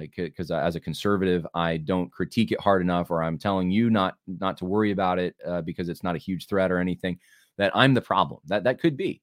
[0.00, 3.90] because uh, as a conservative, I don't critique it hard enough, or I'm telling you
[3.90, 7.18] not not to worry about it uh, because it's not a huge threat or anything.
[7.58, 8.40] That I'm the problem.
[8.46, 9.22] That that could be.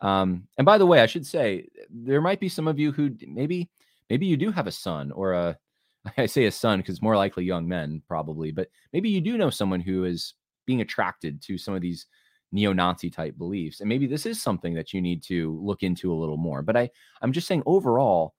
[0.00, 3.10] Um, and by the way, I should say there might be some of you who
[3.26, 3.70] maybe
[4.10, 5.58] maybe you do have a son or a
[6.18, 9.50] I say a son because more likely young men probably, but maybe you do know
[9.50, 10.34] someone who is
[10.66, 12.06] being attracted to some of these
[12.52, 13.80] neo-Nazi type beliefs.
[13.80, 16.62] And maybe this is something that you need to look into a little more.
[16.62, 16.90] But I,
[17.22, 18.34] I'm just saying overall,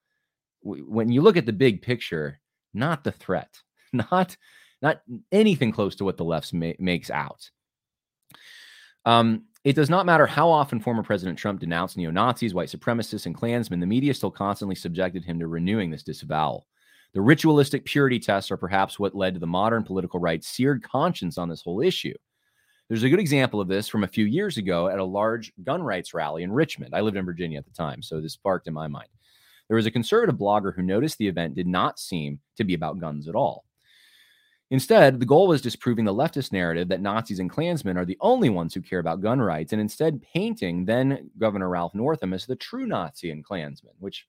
[0.64, 2.40] w- when you look at the big picture,
[2.74, 3.62] not the threat,
[3.94, 4.38] not
[4.80, 5.02] not
[5.32, 7.50] anything close to what the left ma- makes out.
[9.06, 13.26] Um, it does not matter how often former President Trump denounced neo Nazis, white supremacists,
[13.26, 16.68] and Klansmen, the media still constantly subjected him to renewing this disavowal.
[17.14, 21.38] The ritualistic purity tests are perhaps what led to the modern political right's seared conscience
[21.38, 22.14] on this whole issue.
[22.90, 25.84] There's a good example of this from a few years ago at a large gun
[25.84, 26.96] rights rally in Richmond.
[26.96, 29.10] I lived in Virginia at the time, so this sparked in my mind.
[29.68, 33.00] There was a conservative blogger who noticed the event did not seem to be about
[33.00, 33.66] guns at all.
[34.70, 38.50] Instead, the goal was disproving the leftist narrative that Nazis and Klansmen are the only
[38.50, 42.56] ones who care about gun rights, and instead painting then Governor Ralph Northam as the
[42.56, 44.28] true Nazi and Klansman, which,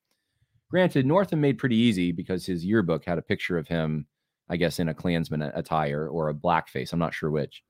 [0.71, 4.07] granted, Northam made pretty easy because his yearbook had a picture of him,
[4.49, 6.93] I guess, in a Klansman attire or a blackface.
[6.93, 7.63] I'm not sure which.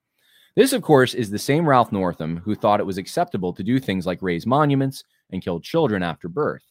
[0.59, 3.79] This, of course, is the same Ralph Northam who thought it was acceptable to do
[3.79, 6.65] things like raise monuments and kill children after birth.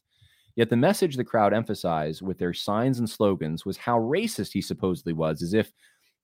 [0.57, 4.61] Yet the message the crowd emphasized with their signs and slogans was how racist he
[4.61, 5.71] supposedly was, as if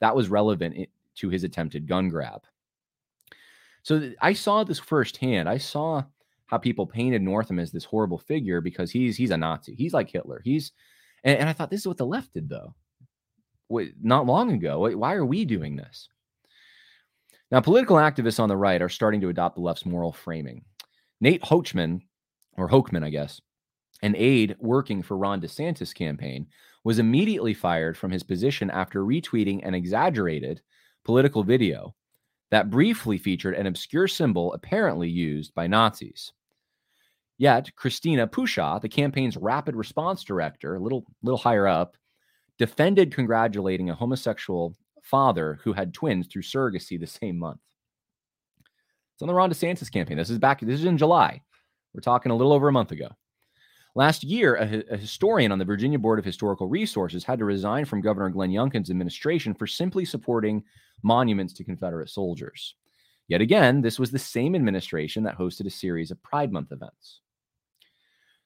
[0.01, 2.41] that was relevant to his attempted gun grab.
[3.83, 5.47] So I saw this firsthand.
[5.47, 6.03] I saw
[6.47, 9.73] how people painted Northam as this horrible figure because he's he's a Nazi.
[9.73, 10.41] He's like Hitler.
[10.43, 10.73] He's
[11.23, 12.75] and, and I thought this is what the left did though.
[13.69, 14.79] Wait, not long ago.
[14.97, 16.09] Why are we doing this?
[17.53, 20.65] Now, political activists on the right are starting to adopt the left's moral framing.
[21.21, 22.01] Nate Hochman,
[22.53, 23.39] or Hochman, I guess,
[24.01, 26.47] an aide working for Ron DeSantis' campaign,
[26.83, 30.61] was immediately fired from his position after retweeting an exaggerated
[31.05, 31.93] political video
[32.49, 36.31] that briefly featured an obscure symbol apparently used by Nazis.
[37.37, 41.97] Yet, Christina Pushaw, the campaign's rapid response director, a little, little higher up,
[42.57, 47.59] defended congratulating a homosexual father who had twins through surrogacy the same month.
[49.13, 50.17] It's on the Ron DeSantis campaign.
[50.17, 51.41] This is back, this is in July.
[51.93, 53.09] We're talking a little over a month ago.
[53.95, 57.85] Last year, a, a, historian on the Virginia Board of Historical Resources had to resign
[57.85, 60.63] from Governor Glenn Youngkin's administration for simply supporting
[61.03, 62.73] monuments to Confederate soldiers.
[63.27, 67.21] Yet again, this was the same administration that hosted a series of Pride Month events.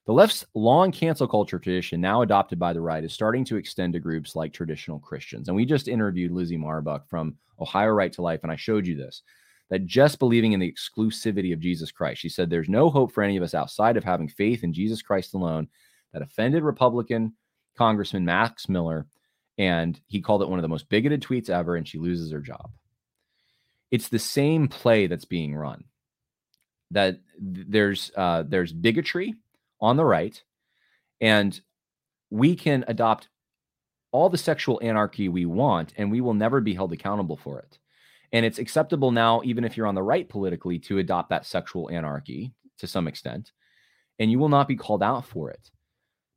[0.07, 3.91] The left's long cancel culture tradition, now adopted by the right, is starting to extend
[3.91, 5.49] to groups like traditional Christians.
[5.49, 8.95] And we just interviewed Lizzie Marbach from Ohio Right to Life, and I showed you
[8.95, 9.21] this
[9.69, 12.21] that just believing in the exclusivity of Jesus Christ.
[12.21, 15.01] She said, There's no hope for any of us outside of having faith in Jesus
[15.01, 15.67] Christ alone.
[16.13, 17.33] That offended Republican
[17.77, 19.07] Congressman Max Miller,
[19.57, 22.39] and he called it one of the most bigoted tweets ever, and she loses her
[22.39, 22.71] job.
[23.91, 25.83] It's the same play that's being run.
[26.91, 29.35] That there's uh, there's bigotry
[29.79, 30.41] on the right,
[31.21, 31.59] and
[32.29, 33.29] we can adopt
[34.11, 37.77] all the sexual anarchy we want, and we will never be held accountable for it.
[38.31, 41.89] And it's acceptable now, even if you're on the right politically, to adopt that sexual
[41.89, 43.51] anarchy to some extent,
[44.19, 45.71] and you will not be called out for it.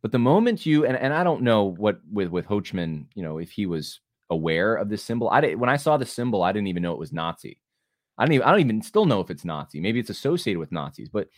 [0.02, 3.38] But the moment you and, and I don't know what with with Hochman, you know,
[3.38, 5.28] if he was aware of this symbol.
[5.28, 7.60] I when I saw the symbol, I didn't even know it was Nazi.
[8.16, 9.80] I don't even I don't even still know if it's Nazi.
[9.80, 11.28] Maybe it's associated with Nazis, but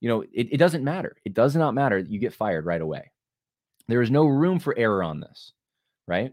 [0.00, 1.16] you know, it, it doesn't matter.
[1.24, 1.98] It does not matter.
[1.98, 3.12] You get fired right away.
[3.88, 5.52] There is no room for error on this,
[6.06, 6.32] right?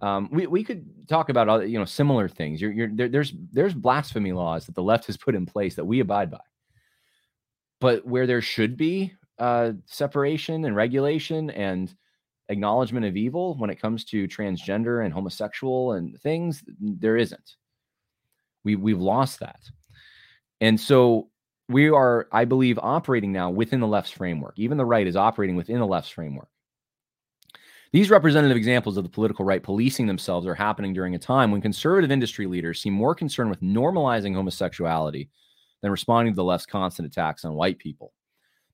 [0.00, 2.60] Um, we, we could talk about other, you know similar things.
[2.60, 5.84] You're, you're, there, there's there's blasphemy laws that the left has put in place that
[5.84, 6.40] we abide by,
[7.80, 11.94] but where there should be uh, separation and regulation and
[12.48, 17.56] acknowledgement of evil when it comes to transgender and homosexual and things, there isn't.
[18.64, 19.60] We we've lost that,
[20.62, 21.28] and so
[21.70, 24.58] we are, I believe, operating now within the left's framework.
[24.58, 26.48] Even the right is operating within the left's framework.
[27.92, 31.60] These representative examples of the political right policing themselves are happening during a time when
[31.60, 35.28] conservative industry leaders seem more concerned with normalizing homosexuality
[35.82, 38.12] than responding to the left's constant attacks on white people.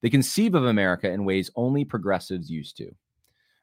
[0.03, 2.90] They conceive of America in ways only progressives used to.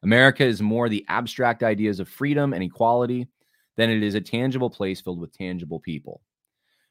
[0.02, 3.28] America is more the abstract ideas of freedom and equality
[3.76, 6.20] than it is a tangible place filled with tangible people.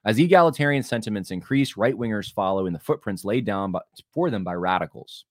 [0.06, 3.74] As egalitarian sentiments increase, right wingers follow in the footprints laid down
[4.12, 5.26] for them by radicals.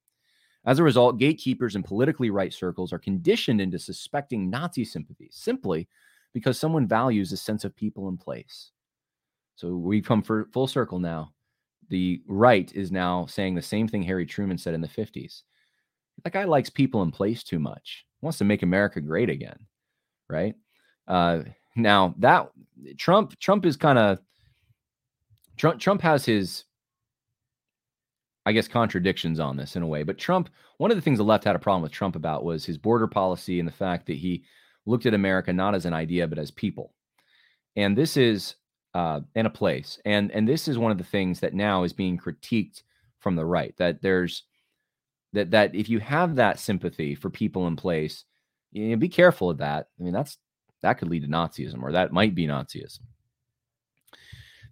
[0.65, 5.89] As a result, gatekeepers in politically right circles are conditioned into suspecting Nazi sympathies simply
[6.33, 8.71] because someone values a sense of people in place.
[9.57, 11.33] So we come full circle now.
[11.89, 15.43] The right is now saying the same thing Harry Truman said in the 50s.
[16.25, 18.07] That guy likes people in place too much.
[18.23, 19.59] Wants to make America great again,
[20.29, 20.55] right?
[21.09, 21.41] Uh,
[21.77, 22.51] now that
[22.97, 24.21] Trump Trump is kind of
[25.63, 26.65] Trump Trump has his
[28.45, 30.03] I guess, contradictions on this in a way.
[30.03, 32.65] But Trump, one of the things the left had a problem with Trump about was
[32.65, 34.43] his border policy and the fact that he
[34.87, 36.93] looked at America not as an idea, but as people.
[37.77, 38.57] And this is
[38.95, 40.01] uh, in a place.
[40.05, 42.83] And and this is one of the things that now is being critiqued
[43.21, 43.73] from the right.
[43.77, 44.43] That there's
[45.33, 48.25] that that if you have that sympathy for people in place,
[48.73, 49.87] you know, be careful of that.
[50.01, 50.39] I mean, that's
[50.83, 53.03] that could lead to Nazism, or that might be Nazism.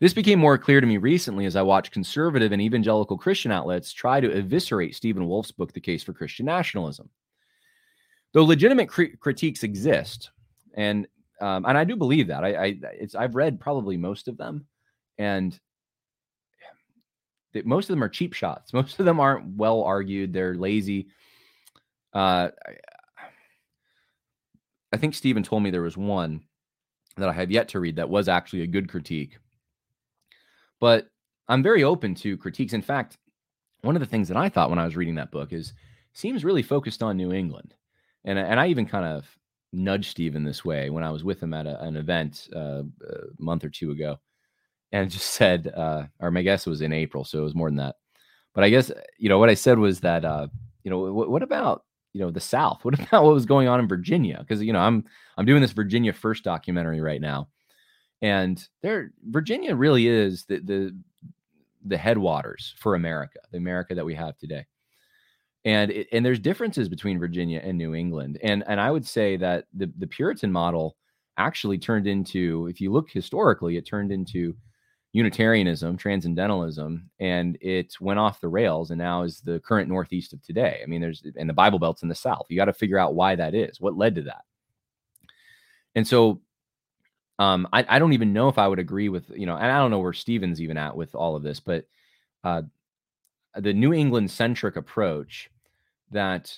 [0.00, 3.92] This became more clear to me recently as I watched conservative and evangelical Christian outlets
[3.92, 7.10] try to eviscerate Stephen Wolfe's book, The Case for Christian Nationalism.
[8.32, 10.30] Though legitimate cri- critiques exist,
[10.74, 11.06] and
[11.40, 14.66] um, and I do believe that I, I it's I've read probably most of them,
[15.18, 15.58] and
[17.64, 18.72] most of them are cheap shots.
[18.74, 20.32] Most of them aren't well argued.
[20.32, 21.08] They're lazy.
[22.14, 22.76] Uh, I,
[24.92, 26.42] I think Stephen told me there was one
[27.16, 29.38] that I have yet to read that was actually a good critique
[30.80, 31.08] but
[31.48, 32.72] I'm very open to critiques.
[32.72, 33.18] In fact,
[33.82, 35.72] one of the things that I thought when I was reading that book is
[36.12, 37.74] seems really focused on New England,
[38.24, 39.26] and and I even kind of
[39.72, 43.24] nudged Stephen this way when I was with him at a, an event uh, a
[43.38, 44.18] month or two ago,
[44.92, 47.76] and just said, uh, or my guess was in April, so it was more than
[47.76, 47.96] that.
[48.54, 50.48] But I guess you know what I said was that uh,
[50.82, 52.80] you know what about you know the South?
[52.84, 54.38] What about what was going on in Virginia?
[54.40, 55.04] Because you know I'm
[55.36, 57.48] I'm doing this Virginia First documentary right now,
[58.22, 60.96] and there Virginia really is the the
[61.84, 64.66] the headwaters for America, the America that we have today.
[65.64, 69.36] And it, and there's differences between Virginia and New England, and and I would say
[69.36, 70.96] that the the Puritan model
[71.36, 74.54] actually turned into, if you look historically, it turned into
[75.12, 80.42] Unitarianism, Transcendentalism, and it went off the rails and now is the current Northeast of
[80.42, 80.80] today.
[80.82, 82.46] I mean, there's and the Bible Belt's in the South.
[82.48, 84.44] You got to figure out why that is, what led to that.
[85.94, 86.40] And so
[87.40, 89.78] um, I, I don't even know if I would agree with, you know, and I
[89.78, 91.86] don't know where Stephen's even at with all of this, but
[92.44, 92.62] uh,
[93.56, 95.48] the New England centric approach
[96.10, 96.54] that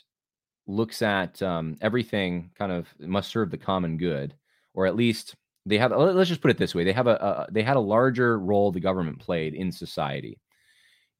[0.67, 4.35] looks at um, everything kind of must serve the common good,
[4.75, 7.47] or at least they have let's just put it this way they have a, a
[7.53, 10.41] they had a larger role the government played in society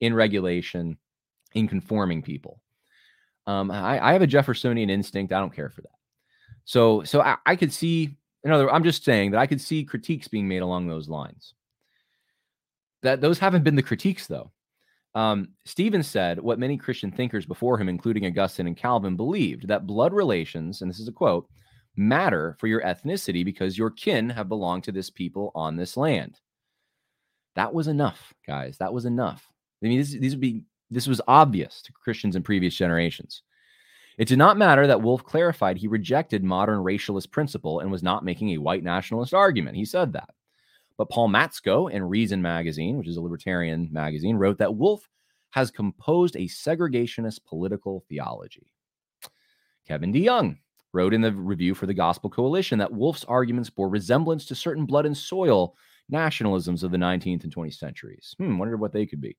[0.01, 0.99] in regulation
[1.55, 2.61] in conforming people.
[3.47, 5.95] Um, I, I, have a jeffersonian instinct i don't care for that.
[6.65, 10.29] So so i, I could see another i'm just saying that i could see critiques
[10.29, 11.55] being made along those lines
[13.03, 14.51] that those haven't been the critiques though
[15.15, 19.87] um, Stevens said what many Christian thinkers before him, including Augustine and Calvin, believed that
[19.87, 21.49] blood relations, and this is a quote,
[21.97, 26.41] matter for your ethnicity because your kin have belonged to this people on this land.
[27.55, 28.79] That was enough, guys.
[28.79, 29.47] That was enough.
[29.83, 33.43] I mean, this, these would be this was obvious to Christians in previous generations.
[34.23, 38.25] It did not matter that Wolfe clarified he rejected modern racialist principle and was not
[38.25, 39.77] making a white nationalist argument.
[39.77, 40.31] He said that.
[40.97, 45.09] But Paul Matzko in Reason magazine, which is a libertarian magazine, wrote that Wolfe
[45.51, 48.71] has composed a segregationist political theology.
[49.89, 50.59] Kevin DeYoung
[50.93, 54.87] wrote in the review for the Gospel Coalition that Wolfe's arguments bore resemblance to certain
[54.87, 55.75] blood and soil
[56.13, 58.37] nationalisms of the 19th and 20th centuries.
[58.39, 59.37] Hmm, wonder what they could be.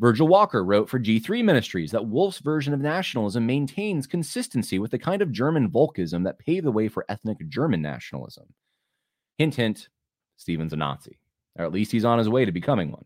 [0.00, 4.98] Virgil Walker wrote for G3 Ministries that Wolfe's version of nationalism maintains consistency with the
[4.98, 8.46] kind of German Volkism that paved the way for ethnic German nationalism.
[9.38, 9.88] Hint, hint,
[10.36, 11.18] Stephen's a Nazi,
[11.58, 13.04] or at least he's on his way to becoming one.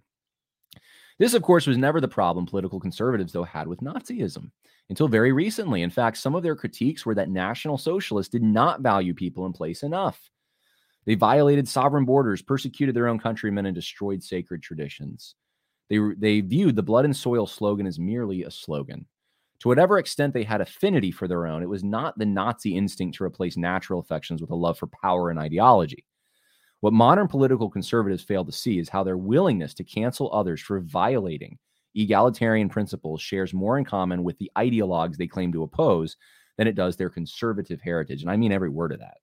[1.19, 4.51] This, of course, was never the problem political conservatives, though, had with Nazism
[4.91, 5.83] until very recently.
[5.83, 9.53] In fact, some of their critiques were that National Socialists did not value people in
[9.53, 10.31] place enough.
[11.07, 15.35] They violated sovereign borders, persecuted their own countrymen, and destroyed sacred traditions.
[15.89, 19.07] They, they viewed the blood and soil slogan as merely a slogan.
[19.61, 23.17] To whatever extent they had affinity for their own, it was not the Nazi instinct
[23.17, 26.05] to replace natural affections with a love for power and ideology.
[26.81, 30.81] What modern political conservatives fail to see is how their willingness to cancel others for
[30.81, 31.59] violating
[31.95, 36.17] egalitarian principles shares more in common with the ideologues they claim to oppose
[36.57, 38.23] than it does their conservative heritage.
[38.23, 39.19] And I mean every word of that.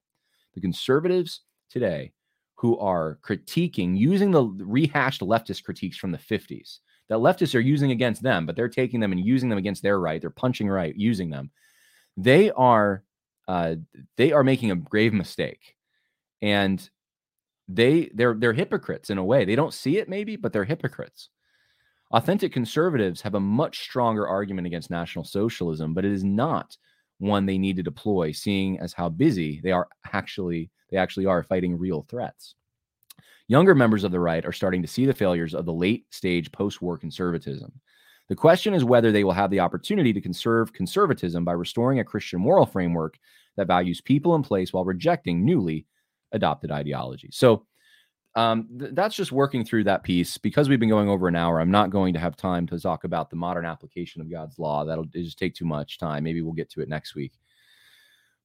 [0.53, 2.13] The conservatives today
[2.59, 7.91] who are critiquing, using the rehashed leftist critiques from the 50s that leftists are using
[7.91, 10.19] against them, but they're taking them and using them against their right.
[10.19, 11.51] They're punching right, using them.
[12.17, 13.03] They are
[13.47, 13.75] uh,
[14.17, 15.75] they are making a grave mistake.
[16.41, 16.87] And
[17.69, 19.45] they they're they're hypocrites in a way.
[19.45, 21.29] They don't see it maybe, but they're hypocrites.
[22.11, 26.75] Authentic conservatives have a much stronger argument against National Socialism, but it is not
[27.19, 31.43] one they need to deploy, seeing as how busy they are actually they actually are
[31.43, 32.55] fighting real threats.
[33.47, 36.51] Younger members of the right are starting to see the failures of the late stage
[36.51, 37.71] post-war conservatism.
[38.27, 42.03] The question is whether they will have the opportunity to conserve conservatism by restoring a
[42.03, 43.17] Christian moral framework
[43.57, 45.87] that values people in place while rejecting newly
[46.31, 47.29] adopted ideology.
[47.31, 47.65] So
[48.35, 50.37] um, th- that's just working through that piece.
[50.37, 53.03] Because we've been going over an hour, I'm not going to have time to talk
[53.03, 54.85] about the modern application of God's law.
[54.85, 56.23] That'll just take too much time.
[56.23, 57.33] Maybe we'll get to it next week.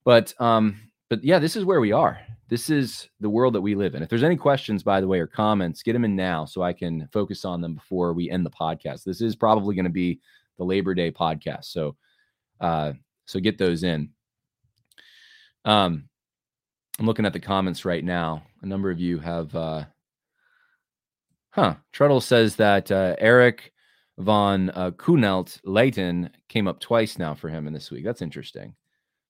[0.03, 0.81] But um,
[1.15, 2.19] but yeah, this is where we are.
[2.49, 4.03] This is the world that we live in.
[4.03, 6.73] If there's any questions, by the way, or comments, get them in now so I
[6.73, 9.05] can focus on them before we end the podcast.
[9.05, 10.19] This is probably going to be
[10.59, 11.95] the Labor Day podcast, so
[12.61, 12.95] uh,
[13.27, 14.11] so get those in.
[15.65, 16.09] Um,
[16.99, 18.43] I'm looking at the comments right now.
[18.63, 19.85] A number of you have, uh,
[21.51, 21.77] huh?
[21.93, 23.73] Treadle says that uh, Erik
[24.19, 28.05] von uh, Kuehnelt-Leddihn came up twice now for him in this week.
[28.05, 28.75] That's interesting.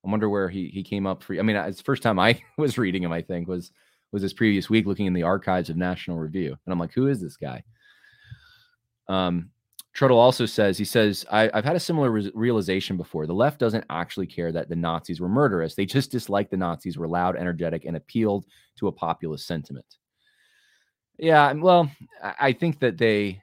[0.05, 1.37] I wonder where he he came up for.
[1.37, 3.11] I mean, it's the first time I was reading him.
[3.11, 3.71] I think was
[4.11, 7.07] was this previous week looking in the archives of National Review, and I'm like, who
[7.07, 7.63] is this guy?
[9.07, 9.49] Um,
[9.95, 13.25] Trudell also says, he says, I, have had a similar re- realization before.
[13.25, 15.73] The left doesn't actually care that the Nazis were murderous.
[15.73, 18.45] They just dislike the Nazis were loud, energetic, and appealed
[18.77, 19.85] to a populist sentiment.
[21.17, 21.89] Yeah, well,
[22.21, 23.41] I think that they,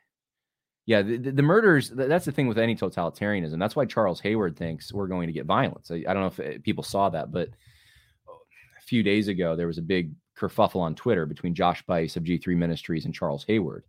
[0.87, 3.59] yeah, the, the murders, that's the thing with any totalitarianism.
[3.59, 5.91] That's why Charles Haywood thinks we're going to get violence.
[5.91, 7.49] I, I don't know if eh, people saw that, but
[8.29, 12.25] a few days ago, there was a big kerfuffle on Twitter between Josh Buice of
[12.25, 13.85] G3 Ministries and Charles Haywood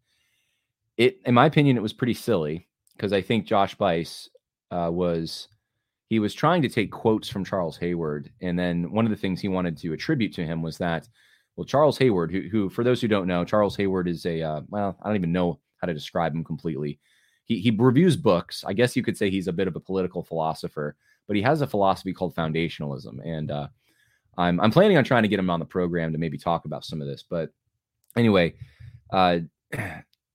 [0.98, 4.30] it, in my opinion, it was pretty silly because I think Josh Buice
[4.72, 5.48] uh, was
[6.10, 9.42] he was trying to take quotes from Charles Haywood, and then one of the things
[9.42, 11.08] he wanted to attribute to him was that,
[11.56, 14.62] well, Charles Haywood, who, who for those who don't know, Charles Haywood is a uh,
[14.70, 16.98] well, I don't even know how to describe him completely.
[17.44, 18.64] He he reviews books.
[18.66, 20.96] I guess you could say he's a bit of a political philosopher,
[21.28, 23.68] but he has a philosophy called foundationalism, and uh,
[24.38, 26.86] I'm I'm planning on trying to get him on the program to maybe talk about
[26.86, 27.22] some of this.
[27.30, 27.50] But
[28.16, 28.54] anyway,
[29.12, 29.40] uh,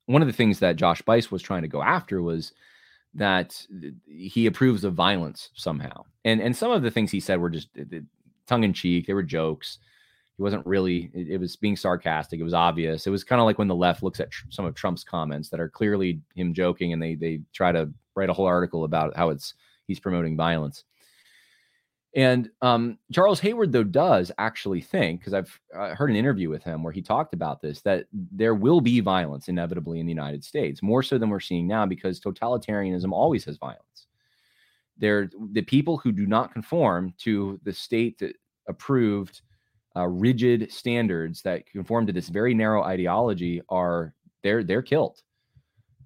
[0.07, 2.53] one of the things that Josh Buice was trying to go after was
[3.15, 3.67] that
[4.07, 6.05] he approves of violence somehow.
[6.27, 7.71] And and some of the things he said were just
[8.47, 9.07] tongue in cheek.
[9.07, 9.79] They were jokes.
[10.39, 11.11] He wasn't really.
[11.13, 12.41] It, it was being sarcastic.
[12.41, 13.07] It was obvious.
[13.07, 15.51] It was kind of like when the left looks at tr- some of Trump's comments
[15.51, 19.17] that are clearly him joking, and they they try to write a whole article about
[19.17, 19.55] how it's
[19.87, 20.85] he's promoting violence.
[22.15, 26.65] And um, Charles Haywood, though, does actually think, because I've uh, heard an interview with
[26.65, 30.43] him where he talked about this, that there will be violence inevitably in the United
[30.43, 34.07] States, more so than we're seeing now, because totalitarianism always has violence.
[34.97, 38.37] They're the people who do not conform to the state that
[38.69, 39.43] approved
[39.99, 45.21] uh, rigid standards that conform to this very narrow ideology are they're they're killed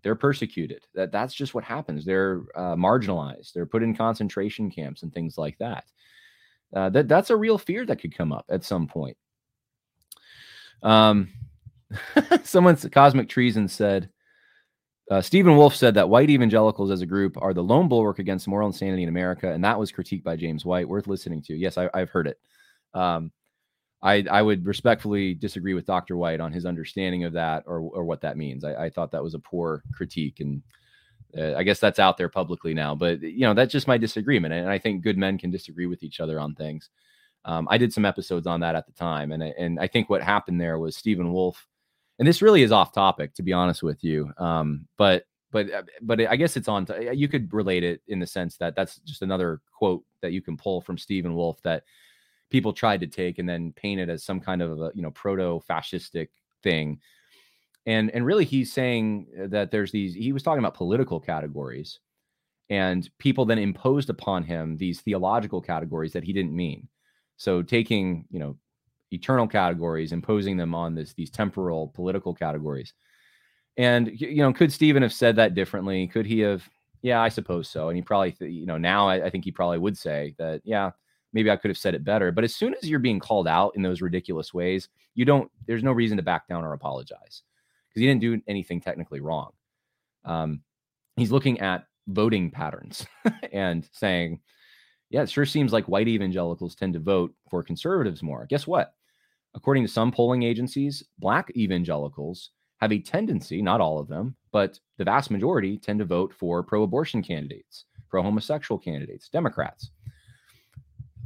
[0.02, 5.02] they're persecuted that that's just what happens they're uh, marginalized they're put in concentration camps
[5.02, 5.84] and things like that
[6.74, 9.16] uh, that that's a real fear that could come up at some point
[10.82, 11.28] um
[12.42, 14.08] someone's cosmic treason said
[15.10, 18.48] uh, Stephen Wolfe said that white evangelicals as a group are the lone bulwark against
[18.48, 20.88] moral insanity in America, and that was critiqued by James White.
[20.88, 21.54] Worth listening to.
[21.54, 22.38] Yes, I, have heard it.
[22.94, 23.30] Um,
[24.02, 26.16] I, I would respectfully disagree with Dr.
[26.16, 28.64] White on his understanding of that or, or what that means.
[28.64, 30.60] I, I thought that was a poor critique, and
[31.38, 32.94] uh, I guess that's out there publicly now.
[32.94, 36.02] But you know, that's just my disagreement, and I think good men can disagree with
[36.02, 36.90] each other on things.
[37.44, 40.22] Um, I did some episodes on that at the time, and and I think what
[40.22, 41.66] happened there was Stephen Wolfe.
[42.18, 44.32] and this really is off topic to be honest with you.
[44.38, 46.86] Um, but but uh, but I guess it's on.
[47.12, 50.56] You could relate it in the sense that that's just another quote that you can
[50.56, 51.84] pull from Stephen Wolfe that
[52.52, 55.10] people tried to take and then paint it as some kind of a you know
[55.10, 56.28] proto-fascistic
[56.62, 57.00] thing.
[57.86, 61.98] And and really he's saying uh, that there's these he was talking about political categories
[62.70, 66.88] and people then imposed upon him these theological categories that he didn't mean.
[67.38, 68.56] So taking you know
[69.10, 72.92] eternal categories imposing them on this these temporal political categories.
[73.78, 76.06] And you know could stephen have said that differently?
[76.06, 76.68] Could he have?
[77.00, 77.88] Yeah i suppose so.
[77.88, 80.92] And he probably you know now I, I think he probably would say that yeah
[81.32, 82.32] maybe I could have said it better.
[82.32, 85.82] But as soon as you're being called out in those ridiculous ways, you don't, there's
[85.82, 87.42] no reason to back down or apologize
[87.88, 89.50] because you didn't do anything technically wrong.
[90.24, 90.62] Um,
[91.16, 93.06] he's looking at voting patterns
[93.52, 94.40] and saying,
[95.10, 98.46] yeah, it sure seems like white evangelicals tend to vote for conservatives more.
[98.48, 98.94] Guess what?
[99.54, 102.50] According to some polling agencies, black evangelicals
[102.80, 106.62] have a tendency, not all of them, but the vast majority tend to vote for
[106.62, 109.90] pro abortion candidates, pro homosexual candidates, Democrats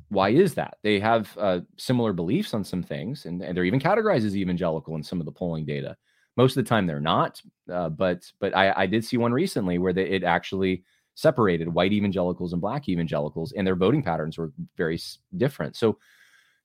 [0.09, 0.79] why is that?
[0.83, 4.95] They have uh, similar beliefs on some things, and, and, they're even categorized as evangelical
[4.95, 5.97] in some of the polling data.
[6.37, 7.43] Most of the time, they're not.
[7.73, 10.85] Uh, but but I, I, did see one recently where they, it actually
[11.15, 15.01] separated white evangelicals and black evangelicals, and their voting patterns were very
[15.37, 15.75] different.
[15.75, 15.99] So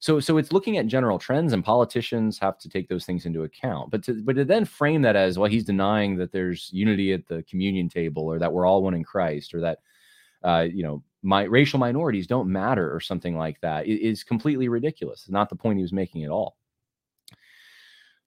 [0.02, 3.44] so so it's looking at general trends, and politicians have to take those things into
[3.44, 3.92] account.
[3.92, 7.28] But to but to then frame that as well, he's denying that there's unity at
[7.28, 9.80] the communion table, or that we're all one in Christ, or that
[10.44, 15.28] uh, you know my racial minorities don't matter or something like that is completely ridiculous.
[15.30, 16.58] Not the point he was making at all.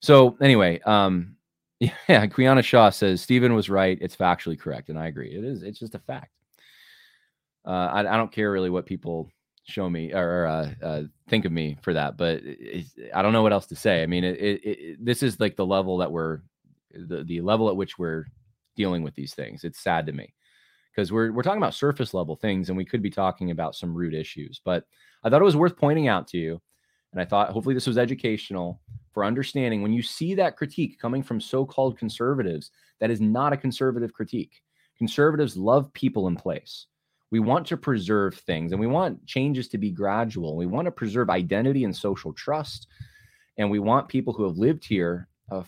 [0.01, 1.37] So anyway, um,
[1.81, 3.99] yeah, Quiana Shaw says Stephen was right.
[4.01, 5.35] It's factually correct, and I agree.
[5.35, 5.63] It is.
[5.63, 6.31] It's just a fact.
[7.67, 9.31] Uh, I, I, don't care really what people
[9.65, 12.43] show me or uh, uh, think of me for that, but
[13.15, 14.03] I don't know what else to say.
[14.03, 16.41] I mean, it, it, it, this is like the level that we're
[16.93, 18.27] the, the level at which we're
[18.77, 19.65] dealing with these things.
[19.65, 20.35] It's sad to me
[20.95, 23.95] because we're we're talking about surface level things and we could be talking about some
[23.95, 24.61] root issues.
[24.65, 24.85] But
[25.23, 26.61] I thought it was worth pointing out to you,
[27.13, 28.81] and I thought hopefully this was educational
[29.13, 33.57] for understanding when you see that critique coming from so-called conservatives, that is not a
[33.57, 34.61] conservative critique.
[34.99, 36.87] Conservatives love people in place.
[37.31, 40.57] We want to preserve things and we want changes to be gradual.
[40.57, 42.89] We want to preserve identity and social trust.
[43.57, 45.63] And we want people who have lived here uh,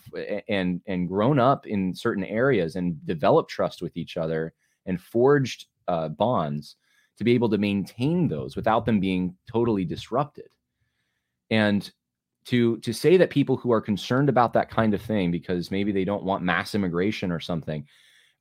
[0.49, 4.55] and and grown up in certain areas and develop trust with each other
[4.87, 6.77] and forged uh, bonds
[7.19, 10.49] to be able to maintain those without them being totally disrupted.
[11.51, 11.91] And
[12.47, 15.93] to to say that people who are concerned about that kind of thing because maybe
[15.93, 17.87] they don't want mass immigration or something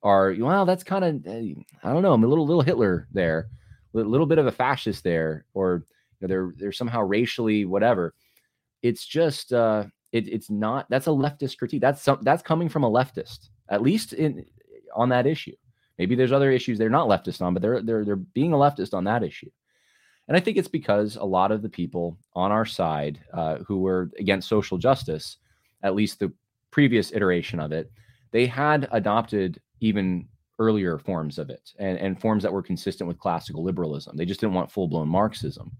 [0.02, 3.48] are well that's kind of eh, I don't know I'm a little little Hitler there
[3.94, 5.84] a little bit of a fascist there or
[6.20, 8.14] you know, they're they're somehow racially whatever.
[8.82, 11.80] It's just uh it, it's not that's a leftist critique.
[11.80, 14.44] That's some that's coming from a leftist at least in
[14.94, 15.54] on that issue
[15.98, 18.94] Maybe there's other issues they're not leftist on, but they're they're they're being a leftist
[18.94, 19.50] on that issue.
[20.28, 23.78] And I think it's because a lot of the people on our side uh, who
[23.78, 25.38] were against social justice,
[25.82, 26.32] at least the
[26.70, 27.90] previous iteration of it,
[28.32, 30.26] they had adopted even
[30.58, 34.16] earlier forms of it and, and forms that were consistent with classical liberalism.
[34.16, 35.70] They just didn't want full blown Marxism.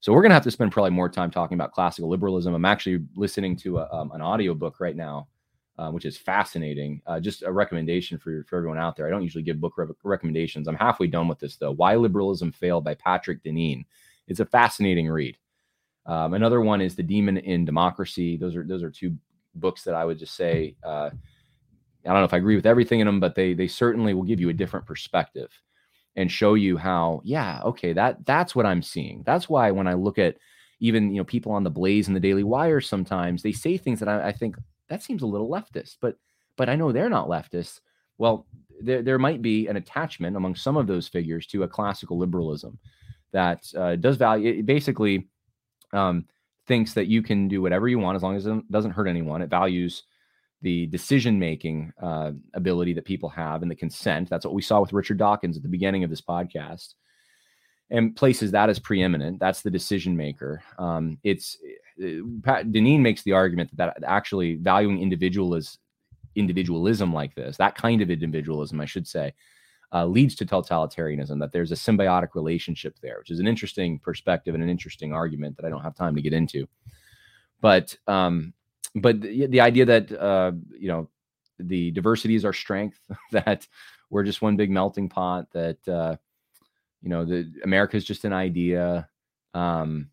[0.00, 2.54] So we're going to have to spend probably more time talking about classical liberalism.
[2.54, 5.28] I'm actually listening to a, um, an audio book right now
[5.80, 7.00] uh, which is fascinating.
[7.06, 9.06] Uh, just a recommendation for, for everyone out there.
[9.06, 10.68] I don't usually give book re- recommendations.
[10.68, 11.72] I'm halfway done with this though.
[11.72, 13.86] Why Liberalism Failed by Patrick Deneen.
[14.28, 15.38] It's a fascinating read.
[16.04, 18.36] Um, another one is The Demon in Democracy.
[18.36, 19.16] Those are those are two
[19.54, 20.76] books that I would just say.
[20.84, 21.10] Uh,
[22.04, 24.24] I don't know if I agree with everything in them, but they they certainly will
[24.24, 25.50] give you a different perspective.
[26.16, 29.22] and show you how, yeah, okay, that that's what I'm seeing.
[29.24, 30.36] That's why when I look at
[30.80, 34.00] even you know people on the Blaze and the Daily Wire, sometimes they say things
[34.00, 34.56] that I, I think
[34.90, 36.16] that seems a little leftist, but
[36.56, 37.80] but I know they're not leftists.
[38.18, 38.46] Well,
[38.82, 42.78] there, there might be an attachment among some of those figures to a classical liberalism
[43.32, 45.30] that uh, does value basically
[45.94, 46.26] um,
[46.66, 49.40] thinks that you can do whatever you want as long as it doesn't hurt anyone.
[49.40, 50.02] It values
[50.62, 54.28] the decision making uh, ability that people have and the consent.
[54.28, 56.94] That's what we saw with Richard Dawkins at the beginning of this podcast,
[57.90, 59.40] and places that as preeminent.
[59.40, 60.62] That's the decision maker.
[60.78, 61.58] Um, it's
[62.02, 65.78] uh, Pat Deneen makes the argument that, that actually valuing individual is
[66.36, 69.34] individualism like this, that kind of individualism, I should say,
[69.92, 71.40] uh, leads to totalitarianism.
[71.40, 75.56] That there's a symbiotic relationship there, which is an interesting perspective and an interesting argument
[75.56, 76.68] that I don't have time to get into.
[77.60, 78.54] But um,
[78.94, 81.08] but the, the idea that uh, you know
[81.58, 83.00] the diversity is our strength,
[83.32, 83.66] that
[84.10, 86.16] we're just one big melting pot, that uh,
[87.02, 89.08] you know the America is just an idea.
[89.54, 90.10] Um,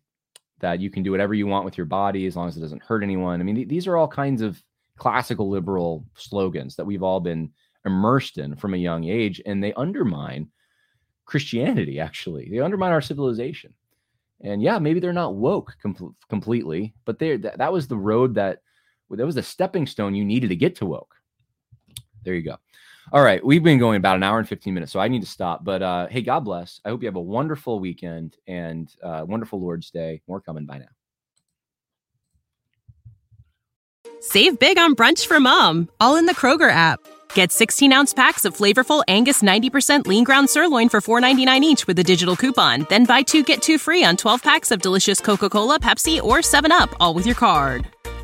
[0.60, 2.82] that you can do whatever you want with your body as long as it doesn't
[2.82, 3.40] hurt anyone.
[3.40, 4.62] I mean, th- these are all kinds of
[4.96, 7.50] classical liberal slogans that we've all been
[7.84, 10.48] immersed in from a young age, and they undermine
[11.24, 12.48] Christianity, actually.
[12.50, 13.72] They undermine our civilization.
[14.40, 18.34] And yeah, maybe they're not woke com- completely, but they that, that was the road
[18.34, 18.62] that
[19.10, 21.14] that was the stepping stone you needed to get to woke.
[22.24, 22.56] There you go.
[23.10, 25.28] All right, we've been going about an hour and 15 minutes, so I need to
[25.28, 25.64] stop.
[25.64, 26.80] But uh, hey, God bless.
[26.84, 30.20] I hope you have a wonderful weekend and uh, wonderful Lord's Day.
[30.28, 30.88] More coming by now.
[34.20, 37.00] Save big on brunch for mom, all in the Kroger app.
[37.34, 41.98] Get 16 ounce packs of flavorful Angus 90% lean ground sirloin for $4.99 each with
[41.98, 42.86] a digital coupon.
[42.90, 46.38] Then buy two get two free on 12 packs of delicious Coca Cola, Pepsi, or
[46.38, 47.86] 7UP, all with your card.